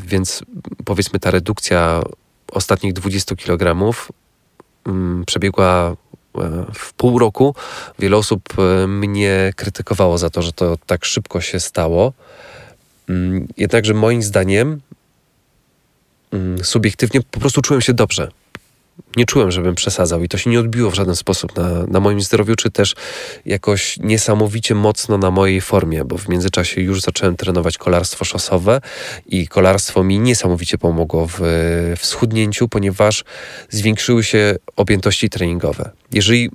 więc 0.01 0.43
powiedzmy 0.85 1.19
ta 1.19 1.31
redukcja 1.31 2.01
ostatnich 2.51 2.93
20 2.93 3.35
kg 3.35 3.93
mm, 4.85 5.23
przebiegła 5.25 5.95
w 6.73 6.93
pół 6.93 7.19
roku. 7.19 7.55
Wiele 7.99 8.17
osób 8.17 8.41
e, 8.57 8.87
mnie 8.87 9.53
krytykowało 9.55 10.17
za 10.17 10.29
to, 10.29 10.41
że 10.41 10.53
to 10.53 10.77
tak 10.85 11.05
szybko 11.05 11.41
się 11.41 11.59
stało. 11.59 12.13
Mm, 13.09 13.47
jednakże 13.57 13.93
moim 13.93 14.23
zdaniem 14.23 14.81
mm, 16.33 16.63
subiektywnie 16.63 17.21
po 17.31 17.39
prostu 17.39 17.61
czułem 17.61 17.81
się 17.81 17.93
dobrze 17.93 18.31
nie 19.17 19.25
czułem, 19.25 19.51
żebym 19.51 19.75
przesadzał 19.75 20.23
i 20.23 20.29
to 20.29 20.37
się 20.37 20.49
nie 20.49 20.59
odbiło 20.59 20.91
w 20.91 20.95
żaden 20.95 21.15
sposób 21.15 21.57
na, 21.57 21.85
na 21.85 21.99
moim 21.99 22.21
zdrowiu, 22.21 22.55
czy 22.55 22.71
też 22.71 22.95
jakoś 23.45 23.97
niesamowicie 23.97 24.75
mocno 24.75 25.17
na 25.17 25.31
mojej 25.31 25.61
formie, 25.61 26.05
bo 26.05 26.17
w 26.17 26.29
międzyczasie 26.29 26.81
już 26.81 27.01
zacząłem 27.01 27.35
trenować 27.35 27.77
kolarstwo 27.77 28.25
szosowe 28.25 28.81
i 29.25 29.47
kolarstwo 29.47 30.03
mi 30.03 30.19
niesamowicie 30.19 30.77
pomogło 30.77 31.27
w, 31.27 31.39
w 31.97 32.05
schudnięciu, 32.05 32.67
ponieważ 32.67 33.23
zwiększyły 33.69 34.23
się 34.23 34.55
objętości 34.75 35.29
treningowe. 35.29 35.91
Jeżeli 36.11 36.49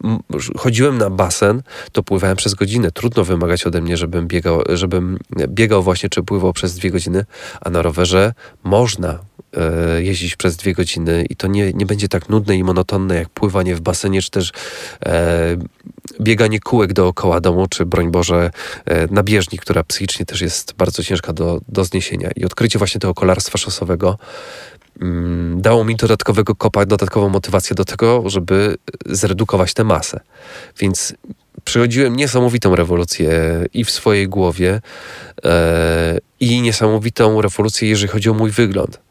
chodziłem 0.59 0.99
na 0.99 1.11
basen, 1.11 1.63
to 1.93 2.03
pływałem 2.03 2.37
przez 2.37 2.55
godzinę. 2.55 2.91
Trudno 2.91 3.25
wymagać 3.25 3.67
ode 3.67 3.81
mnie, 3.81 3.97
żebym 3.97 4.27
biegał, 4.29 4.63
żebym 4.69 5.19
biegał 5.49 5.83
właśnie, 5.83 6.09
czy 6.09 6.23
pływał 6.23 6.53
przez 6.53 6.75
dwie 6.75 6.91
godziny, 6.91 7.25
a 7.61 7.71
na 7.71 7.83
rowerze 7.83 8.33
można 8.65 9.19
jeździć 9.99 10.37
przez 10.37 10.57
dwie 10.57 10.73
godziny 10.73 11.27
i 11.31 11.37
to 11.37 11.47
nie, 11.47 11.73
nie 11.73 11.87
będzie 11.87 12.09
tak 12.09 12.29
nudne 12.29 12.57
i 12.57 12.65
monotonne 12.65 13.15
jak 13.15 13.29
pływanie 13.29 13.75
w 13.75 13.81
basenie, 13.81 14.23
czy 14.23 14.31
też 14.31 14.53
e, 15.07 15.57
bieganie 16.21 16.61
kółek 16.61 16.93
dookoła 16.93 17.41
domu, 17.41 17.67
czy 17.67 17.87
broń 17.87 18.11
Boże 18.11 18.51
e, 18.85 19.07
na 19.07 19.23
bieżni, 19.23 19.59
która 19.59 19.85
psychicznie 19.85 20.27
też 20.27 20.41
jest 20.41 20.73
bardzo 20.73 21.03
ciężka 21.03 21.33
do, 21.33 21.61
do 21.69 21.85
zniesienia. 21.85 22.31
I 22.37 22.45
odkrycie 22.45 22.79
właśnie 22.79 23.01
tego 23.01 23.15
kolarstwa 23.15 23.59
szosowego 23.59 24.19
mm, 25.01 25.63
dało 25.63 25.85
mi 25.85 25.97
dodatkowego 25.97 26.55
kopa, 26.55 26.87
dodatkową 26.87 27.29
motywację 27.29 27.77
do 27.77 27.85
tego, 27.85 28.23
żeby 28.27 28.77
zredukować 29.07 29.75
tę 29.75 29.85
masę. 29.85 30.21
Więc 30.81 31.15
przychodziłem 31.65 32.17
niesamowitą 32.17 32.77
rewolucję 32.77 33.33
i 33.75 33.85
w 33.85 33.91
swojej 33.91 34.29
głowie, 34.29 34.81
e, 35.45 36.19
i 36.41 36.63
niesamowitą 36.63 37.43
rewolucję, 37.43 37.89
jeżeli 37.89 38.13
chodzi 38.13 38.31
o 38.31 38.35
mój 38.35 38.51
wygląd 38.51 39.04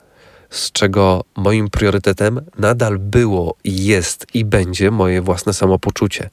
z 0.53 0.71
czego 0.71 1.23
moim 1.35 1.69
priorytetem 1.69 2.41
nadal 2.57 2.99
było 2.99 3.55
jest 3.63 4.27
i 4.33 4.45
będzie 4.45 4.91
moje 4.91 5.21
własne 5.21 5.53
samopoczucie. 5.53 6.29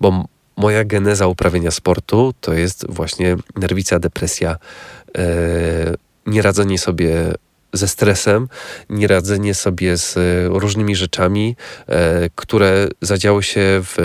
Bo 0.00 0.24
moja 0.56 0.84
geneza 0.84 1.26
uprawiania 1.26 1.70
sportu 1.70 2.34
to 2.40 2.54
jest 2.54 2.86
właśnie 2.88 3.36
nerwica, 3.56 3.98
depresja, 3.98 4.56
yy, 5.16 5.24
nieradzenie 6.26 6.78
sobie 6.78 7.34
ze 7.72 7.88
stresem, 7.88 8.48
nieradzenie 8.90 9.54
sobie 9.54 9.96
z 9.96 10.16
różnymi 10.48 10.96
rzeczami, 10.96 11.56
yy, 11.88 11.94
które 12.34 12.88
zadziały 13.02 13.42
się 13.42 13.60
w 13.62 13.96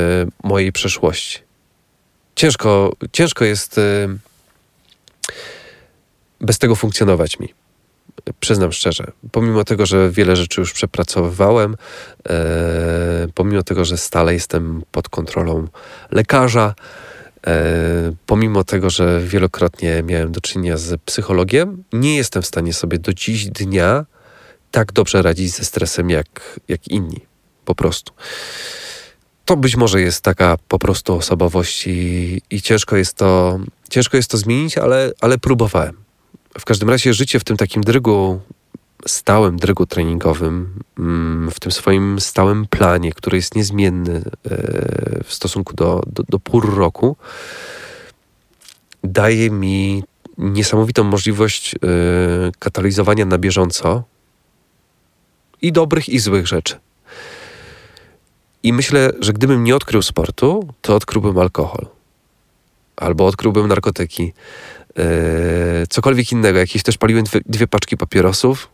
mojej 0.43 0.71
przeszłości. 0.71 1.39
Ciężko, 2.35 2.93
ciężko 3.11 3.45
jest 3.45 3.77
yy, 3.77 4.17
bez 6.41 6.59
tego 6.59 6.75
funkcjonować 6.75 7.39
mi 7.39 7.62
przyznam 8.39 8.71
szczerze, 8.71 9.11
pomimo 9.31 9.63
tego, 9.63 9.85
że 9.85 10.11
wiele 10.11 10.35
rzeczy 10.35 10.61
już 10.61 10.73
przepracowywałem, 10.73 11.75
e, 12.29 13.27
pomimo 13.33 13.63
tego, 13.63 13.85
że 13.85 13.97
stale 13.97 14.33
jestem 14.33 14.83
pod 14.91 15.09
kontrolą 15.09 15.67
lekarza, 16.11 16.75
e, 17.47 18.13
pomimo 18.25 18.63
tego, 18.63 18.89
że 18.89 19.21
wielokrotnie 19.23 20.03
miałem 20.03 20.31
do 20.31 20.41
czynienia 20.41 20.77
z 20.77 21.01
psychologiem, 21.01 21.83
nie 21.93 22.15
jestem 22.15 22.41
w 22.41 22.47
stanie 22.47 22.73
sobie 22.73 22.99
do 22.99 23.13
dziś 23.13 23.45
dnia 23.45 24.05
tak 24.71 24.91
dobrze 24.91 25.21
radzić 25.21 25.53
ze 25.53 25.65
stresem 25.65 26.09
jak, 26.09 26.59
jak 26.67 26.87
inni. 26.87 27.21
Po 27.65 27.75
prostu. 27.75 28.13
To 29.45 29.57
być 29.57 29.75
może 29.75 30.01
jest 30.01 30.21
taka 30.21 30.57
po 30.67 30.79
prostu 30.79 31.15
osobowość 31.15 31.87
i, 31.87 32.41
i 32.49 32.61
ciężko, 32.61 32.95
jest 32.97 33.17
to, 33.17 33.59
ciężko 33.89 34.17
jest 34.17 34.31
to 34.31 34.37
zmienić, 34.37 34.77
ale, 34.77 35.11
ale 35.21 35.37
próbowałem. 35.37 36.02
W 36.59 36.65
każdym 36.65 36.89
razie 36.89 37.13
życie 37.13 37.39
w 37.39 37.43
tym 37.43 37.57
takim 37.57 37.83
drygu, 37.83 38.41
stałym 39.07 39.57
drygu 39.57 39.85
treningowym, 39.85 40.79
mm, 40.99 41.51
w 41.51 41.59
tym 41.59 41.71
swoim 41.71 42.19
stałym 42.19 42.65
planie, 42.65 43.11
który 43.11 43.37
jest 43.37 43.55
niezmienny 43.55 44.15
e, 44.15 44.23
w 45.23 45.33
stosunku 45.33 45.75
do, 45.75 46.03
do, 46.07 46.23
do 46.29 46.39
pór 46.39 46.75
roku, 46.75 47.15
daje 49.03 49.49
mi 49.49 50.03
niesamowitą 50.37 51.03
możliwość 51.03 51.73
yy, 51.73 52.51
katalizowania 52.59 53.25
na 53.25 53.37
bieżąco 53.37 54.03
i 55.61 55.71
dobrych, 55.71 56.09
i 56.09 56.19
złych 56.19 56.47
rzeczy. 56.47 56.75
I 58.63 58.73
myślę, 58.73 59.11
że 59.19 59.33
gdybym 59.33 59.63
nie 59.63 59.75
odkrył 59.75 60.01
sportu, 60.01 60.73
to 60.81 60.95
odkryłbym 60.95 61.37
alkohol. 61.37 61.85
Albo 62.95 63.27
odkryłbym 63.27 63.67
narkotyki. 63.67 64.33
Yy, 64.97 65.87
cokolwiek 65.89 66.31
innego. 66.31 66.59
Jakieś 66.59 66.83
też 66.83 66.97
paliłem 66.97 67.23
dwie, 67.23 67.41
dwie 67.45 67.67
paczki 67.67 67.97
papierosów. 67.97 68.69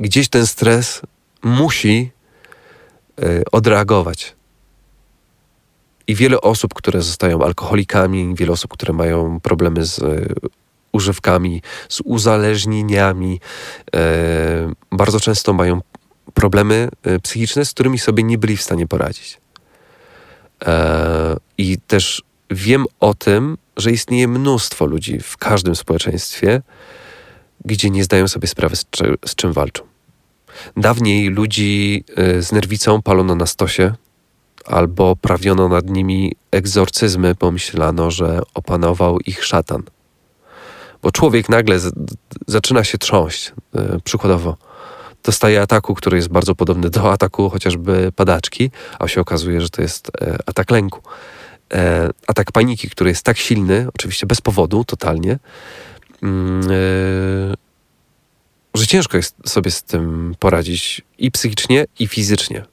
Gdzieś 0.00 0.28
ten 0.28 0.46
stres 0.46 1.02
musi 1.42 2.10
yy, 3.18 3.42
odreagować. 3.52 4.36
I 6.06 6.14
wiele 6.14 6.40
osób, 6.40 6.74
które 6.74 7.02
zostają 7.02 7.42
alkoholikami, 7.44 8.34
wiele 8.34 8.52
osób, 8.52 8.72
które 8.72 8.92
mają 8.92 9.40
problemy 9.40 9.84
z 9.84 9.98
y, 9.98 10.34
używkami, 10.92 11.62
z 11.88 12.00
uzależnieniami, 12.04 13.40
bardzo 14.92 15.20
często 15.20 15.52
mają 15.52 15.80
problemy 16.34 16.88
psychiczne, 17.22 17.64
z 17.64 17.70
którymi 17.70 17.98
sobie 17.98 18.22
nie 18.22 18.38
byli 18.38 18.56
w 18.56 18.62
stanie 18.62 18.86
poradzić. 18.86 19.40
E, 20.64 21.36
I 21.58 21.78
też 21.78 22.22
wiem 22.50 22.84
o 23.00 23.14
tym, 23.14 23.58
że 23.76 23.90
istnieje 23.90 24.28
mnóstwo 24.28 24.86
ludzi 24.86 25.20
w 25.20 25.36
każdym 25.36 25.76
społeczeństwie, 25.76 26.62
gdzie 27.64 27.90
nie 27.90 28.04
zdają 28.04 28.28
sobie 28.28 28.48
sprawy, 28.48 28.76
z, 28.76 28.84
czy, 28.90 29.14
z 29.26 29.34
czym 29.34 29.52
walczą. 29.52 29.82
Dawniej 30.76 31.28
ludzi 31.28 32.04
z 32.40 32.52
nerwicą 32.52 33.02
palono 33.02 33.34
na 33.34 33.46
stosie, 33.46 33.94
albo 34.64 35.16
prawiono 35.16 35.68
nad 35.68 35.90
nimi 35.90 36.32
egzorcyzmy, 36.50 37.34
pomyślano, 37.34 38.10
że 38.10 38.40
opanował 38.54 39.20
ich 39.20 39.44
szatan. 39.44 39.82
Bo 41.02 41.10
człowiek 41.10 41.48
nagle 41.48 41.78
z, 41.78 41.94
zaczyna 42.46 42.84
się 42.84 42.98
trząść. 42.98 43.52
Yy, 43.74 44.00
przykładowo, 44.04 44.56
dostaje 45.24 45.62
ataku, 45.62 45.94
który 45.94 46.16
jest 46.16 46.28
bardzo 46.28 46.54
podobny 46.54 46.90
do 46.90 47.12
ataku 47.12 47.50
chociażby 47.50 48.12
padaczki, 48.16 48.70
a 48.98 49.08
się 49.08 49.20
okazuje, 49.20 49.60
że 49.60 49.70
to 49.70 49.82
jest 49.82 50.10
e, 50.20 50.38
atak 50.46 50.70
lęku. 50.70 51.02
E, 51.74 52.10
atak 52.26 52.52
paniki, 52.52 52.90
który 52.90 53.10
jest 53.10 53.22
tak 53.24 53.38
silny, 53.38 53.86
oczywiście 53.94 54.26
bez 54.26 54.40
powodu, 54.40 54.84
totalnie, 54.84 55.38
mm, 56.22 56.62
e, 56.62 57.54
że 58.74 58.86
ciężko 58.86 59.16
jest 59.16 59.36
sobie 59.46 59.70
z 59.70 59.82
tym 59.82 60.34
poradzić 60.38 61.02
i 61.18 61.30
psychicznie, 61.30 61.86
i 61.98 62.06
fizycznie 62.06 62.64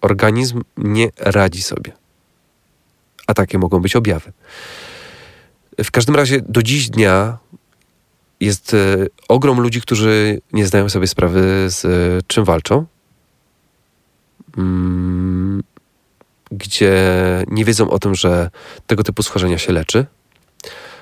organizm 0.00 0.62
nie 0.76 1.08
radzi 1.16 1.62
sobie. 1.62 1.92
A 3.26 3.34
takie 3.34 3.58
mogą 3.58 3.80
być 3.80 3.96
objawy. 3.96 4.32
W 5.84 5.90
każdym 5.90 6.16
razie 6.16 6.40
do 6.48 6.62
dziś 6.62 6.90
dnia 6.90 7.38
jest 8.40 8.74
e, 8.74 9.06
ogrom 9.28 9.60
ludzi, 9.60 9.80
którzy 9.80 10.40
nie 10.52 10.66
zdają 10.66 10.88
sobie 10.88 11.06
sprawy 11.06 11.66
z 11.68 11.84
e, 11.84 11.88
czym 12.26 12.44
walczą, 12.44 12.86
mm, 14.58 15.62
gdzie 16.50 16.94
nie 17.48 17.64
wiedzą 17.64 17.90
o 17.90 17.98
tym, 17.98 18.14
że 18.14 18.50
tego 18.86 19.02
typu 19.02 19.22
schorzenia 19.22 19.58
się 19.58 19.72
leczy 19.72 20.06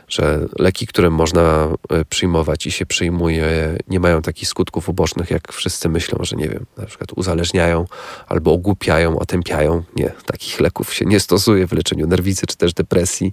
że 0.08 0.46
leki, 0.58 0.86
które 0.86 1.10
można 1.10 1.68
e, 1.90 2.04
przyjmować 2.04 2.66
i 2.66 2.70
się 2.70 2.86
przyjmuje, 2.86 3.78
nie 3.88 4.00
mają 4.00 4.22
takich 4.22 4.48
skutków 4.48 4.88
ubocznych, 4.88 5.30
jak 5.30 5.52
wszyscy 5.52 5.88
myślą, 5.88 6.18
że 6.22 6.36
nie 6.36 6.48
wiem, 6.48 6.66
na 6.76 6.86
przykład 6.86 7.12
uzależniają 7.12 7.86
albo 8.26 8.52
ogłupiają, 8.52 9.18
otępiają. 9.18 9.82
Nie, 9.96 10.12
takich 10.26 10.60
leków 10.60 10.94
się 10.94 11.04
nie 11.04 11.20
stosuje 11.20 11.66
w 11.66 11.72
leczeniu 11.72 12.06
nerwicy 12.06 12.46
czy 12.46 12.56
też 12.56 12.74
depresji, 12.74 13.32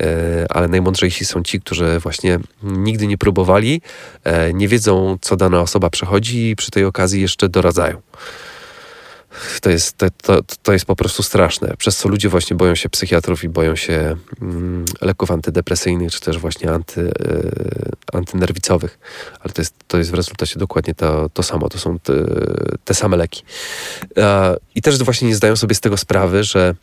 e, 0.00 0.46
ale 0.50 0.68
najmądrzejsi 0.68 1.24
są 1.24 1.42
ci, 1.42 1.60
którzy 1.60 1.98
właśnie 2.00 2.38
nigdy 2.62 3.06
nie 3.06 3.18
próbowali, 3.18 3.82
e, 4.24 4.52
nie 4.52 4.68
wiedzą, 4.68 5.18
co 5.20 5.36
dana 5.36 5.60
osoba 5.60 5.90
przechodzi 5.90 6.50
i 6.50 6.56
przy 6.56 6.70
tej 6.70 6.84
okazji 6.84 7.20
jeszcze 7.22 7.48
doradzają 7.48 8.02
to 9.60 9.70
jest, 9.70 9.96
to, 9.96 10.06
to, 10.22 10.38
to 10.62 10.72
jest 10.72 10.84
po 10.84 10.96
prostu 10.96 11.22
straszne. 11.22 11.74
Przez 11.78 11.96
co 11.96 12.08
ludzie 12.08 12.28
właśnie 12.28 12.56
boją 12.56 12.74
się 12.74 12.88
psychiatrów 12.88 13.44
i 13.44 13.48
boją 13.48 13.76
się 13.76 14.16
mm, 14.42 14.84
leków 15.00 15.30
antydepresyjnych, 15.30 16.12
czy 16.12 16.20
też 16.20 16.38
właśnie 16.38 16.70
anty, 16.70 17.00
y, 17.00 17.90
antynerwicowych. 18.12 18.98
Ale 19.40 19.52
to 19.52 19.62
jest, 19.62 19.74
to 19.88 19.98
jest 19.98 20.10
w 20.10 20.14
rezultacie 20.14 20.58
dokładnie 20.58 20.94
to, 20.94 21.28
to 21.28 21.42
samo. 21.42 21.68
To 21.68 21.78
są 21.78 21.98
te, 21.98 22.12
te 22.84 22.94
same 22.94 23.16
leki. 23.16 23.42
E, 24.16 24.56
I 24.74 24.82
też 24.82 24.98
właśnie 24.98 25.28
nie 25.28 25.36
zdają 25.36 25.56
sobie 25.56 25.74
z 25.74 25.80
tego 25.80 25.96
sprawy, 25.96 26.44
że 26.44 26.74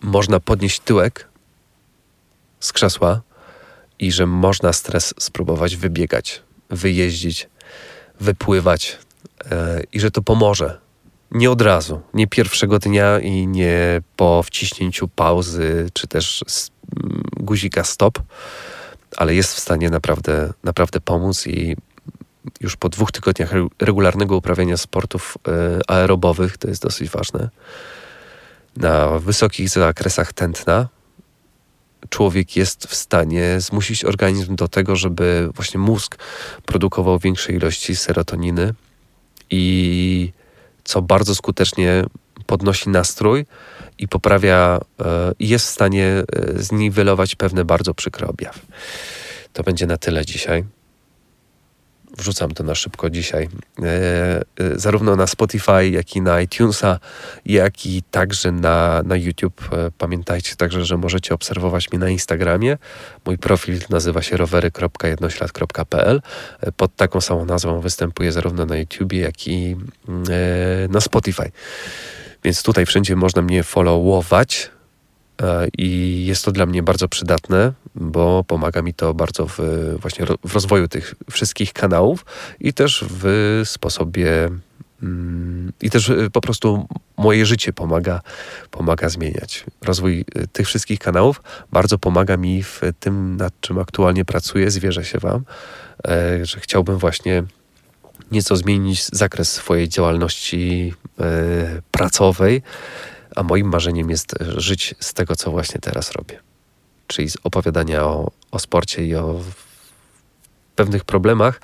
można 0.00 0.40
podnieść 0.40 0.80
tyłek 0.80 1.28
z 2.60 2.72
krzesła 2.72 3.20
i 3.98 4.12
że 4.12 4.26
można 4.26 4.72
stres 4.72 5.14
spróbować 5.18 5.76
wybiegać, 5.76 6.42
wyjeździć, 6.70 7.48
wypływać 8.20 8.98
e, 9.50 9.82
i 9.92 10.00
że 10.00 10.10
to 10.10 10.22
pomoże 10.22 10.78
nie 11.30 11.50
od 11.50 11.62
razu, 11.62 12.00
nie 12.14 12.26
pierwszego 12.26 12.78
dnia 12.78 13.20
i 13.20 13.46
nie 13.46 14.00
po 14.16 14.42
wciśnięciu 14.42 15.08
pauzy 15.08 15.90
czy 15.92 16.08
też 16.08 16.44
mm, 17.02 17.22
guzika 17.36 17.84
stop, 17.84 18.18
ale 19.16 19.34
jest 19.34 19.54
w 19.54 19.60
stanie 19.60 19.90
naprawdę, 19.90 20.52
naprawdę 20.64 21.00
pomóc 21.00 21.46
i 21.46 21.76
już 22.60 22.76
po 22.76 22.88
dwóch 22.88 23.12
tygodniach 23.12 23.50
regularnego 23.78 24.36
uprawiania 24.36 24.76
sportów 24.76 25.38
e, 25.48 25.90
aerobowych, 25.90 26.58
to 26.58 26.68
jest 26.68 26.82
dosyć 26.82 27.10
ważne, 27.10 27.48
na 28.76 29.18
wysokich 29.18 29.68
zakresach 29.68 30.32
tętna, 30.32 30.88
człowiek 32.08 32.56
jest 32.56 32.86
w 32.86 32.94
stanie 32.94 33.60
zmusić 33.60 34.04
organizm 34.04 34.56
do 34.56 34.68
tego, 34.68 34.96
żeby 34.96 35.48
właśnie 35.54 35.80
mózg 35.80 36.18
produkował 36.66 37.18
większej 37.18 37.56
ilości 37.56 37.96
serotoniny 37.96 38.74
i 39.50 40.32
co 40.88 41.02
bardzo 41.02 41.34
skutecznie 41.34 42.04
podnosi 42.46 42.90
nastrój 42.90 43.46
i 43.98 44.08
poprawia, 44.08 44.80
e, 45.00 45.32
i 45.38 45.48
jest 45.48 45.66
w 45.66 45.70
stanie 45.70 46.06
e, 46.06 46.24
zniwelować 46.62 47.34
pewne 47.34 47.64
bardzo 47.64 47.94
przykre 47.94 48.28
objawy. 48.28 48.60
To 49.52 49.62
będzie 49.62 49.86
na 49.86 49.96
tyle 49.96 50.26
dzisiaj. 50.26 50.64
Wrzucam 52.18 52.50
to 52.50 52.64
na 52.64 52.74
szybko 52.74 53.10
dzisiaj, 53.10 53.48
e, 53.82 53.84
e, 53.84 54.42
zarówno 54.78 55.16
na 55.16 55.26
Spotify, 55.26 55.88
jak 55.90 56.16
i 56.16 56.20
na 56.20 56.40
iTunesa, 56.40 56.98
jak 57.46 57.86
i 57.86 58.02
także 58.02 58.52
na, 58.52 59.02
na 59.02 59.16
YouTube. 59.16 59.68
E, 59.72 59.90
pamiętajcie 59.98 60.56
także, 60.56 60.84
że 60.84 60.96
możecie 60.96 61.34
obserwować 61.34 61.90
mnie 61.90 61.98
na 61.98 62.08
Instagramie. 62.08 62.78
Mój 63.26 63.38
profil 63.38 63.78
nazywa 63.90 64.22
się 64.22 64.36
rowery.jednoślad.pl. 64.36 66.22
Pod 66.76 66.96
taką 66.96 67.20
samą 67.20 67.44
nazwą 67.44 67.80
występuję 67.80 68.32
zarówno 68.32 68.66
na 68.66 68.76
YouTubie, 68.76 69.20
jak 69.20 69.48
i 69.48 69.76
mm, 70.08 70.24
na 70.90 71.00
Spotify. 71.00 71.50
Więc 72.44 72.62
tutaj 72.62 72.86
wszędzie 72.86 73.16
można 73.16 73.42
mnie 73.42 73.62
followować. 73.62 74.70
E, 75.42 75.68
I 75.78 76.24
jest 76.26 76.44
to 76.44 76.52
dla 76.52 76.66
mnie 76.66 76.82
bardzo 76.82 77.08
przydatne, 77.08 77.72
bo 77.94 78.44
pomaga 78.44 78.82
mi 78.82 78.94
to 78.94 79.14
bardzo 79.14 79.46
w, 79.46 79.58
właśnie 80.00 80.26
w 80.44 80.54
rozwoju 80.54 80.88
tych 80.88 81.14
wszystkich 81.30 81.72
kanałów 81.72 82.24
i 82.60 82.72
też 82.72 83.04
w 83.10 83.60
sposobie 83.64 84.50
mm, 85.02 85.72
i 85.80 85.90
też 85.90 86.10
e, 86.10 86.30
po 86.30 86.40
prostu 86.40 86.86
moje 87.16 87.46
życie 87.46 87.72
pomaga, 87.72 88.20
pomaga 88.70 89.08
zmieniać. 89.08 89.64
Rozwój 89.82 90.24
e, 90.34 90.46
tych 90.46 90.66
wszystkich 90.66 90.98
kanałów 90.98 91.42
bardzo 91.72 91.98
pomaga 91.98 92.36
mi 92.36 92.62
w 92.62 92.80
tym, 93.00 93.36
nad 93.36 93.60
czym 93.60 93.78
aktualnie 93.78 94.24
pracuję. 94.24 94.70
Zwierzę 94.70 95.04
się 95.04 95.18
Wam, 95.18 95.44
że 96.42 96.60
chciałbym 96.60 96.98
właśnie 96.98 97.42
nieco 98.30 98.56
zmienić 98.56 99.06
zakres 99.06 99.52
swojej 99.52 99.88
działalności 99.88 100.94
pracowej 101.90 102.62
a 103.38 103.42
moim 103.42 103.68
marzeniem 103.68 104.10
jest 104.10 104.34
żyć 104.40 104.94
z 105.00 105.14
tego, 105.14 105.36
co 105.36 105.50
właśnie 105.50 105.80
teraz 105.80 106.12
robię. 106.12 106.40
Czyli 107.06 107.30
z 107.30 107.36
opowiadania 107.44 108.04
o, 108.04 108.30
o 108.50 108.58
sporcie 108.58 109.06
i 109.06 109.14
o 109.14 109.40
pewnych 110.76 111.04
problemach, 111.04 111.60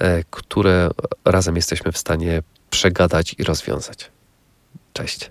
e, 0.00 0.24
które 0.30 0.90
razem 1.24 1.56
jesteśmy 1.56 1.92
w 1.92 1.98
stanie 1.98 2.42
przegadać 2.70 3.34
i 3.38 3.44
rozwiązać. 3.44 4.10
Cześć. 4.92 5.30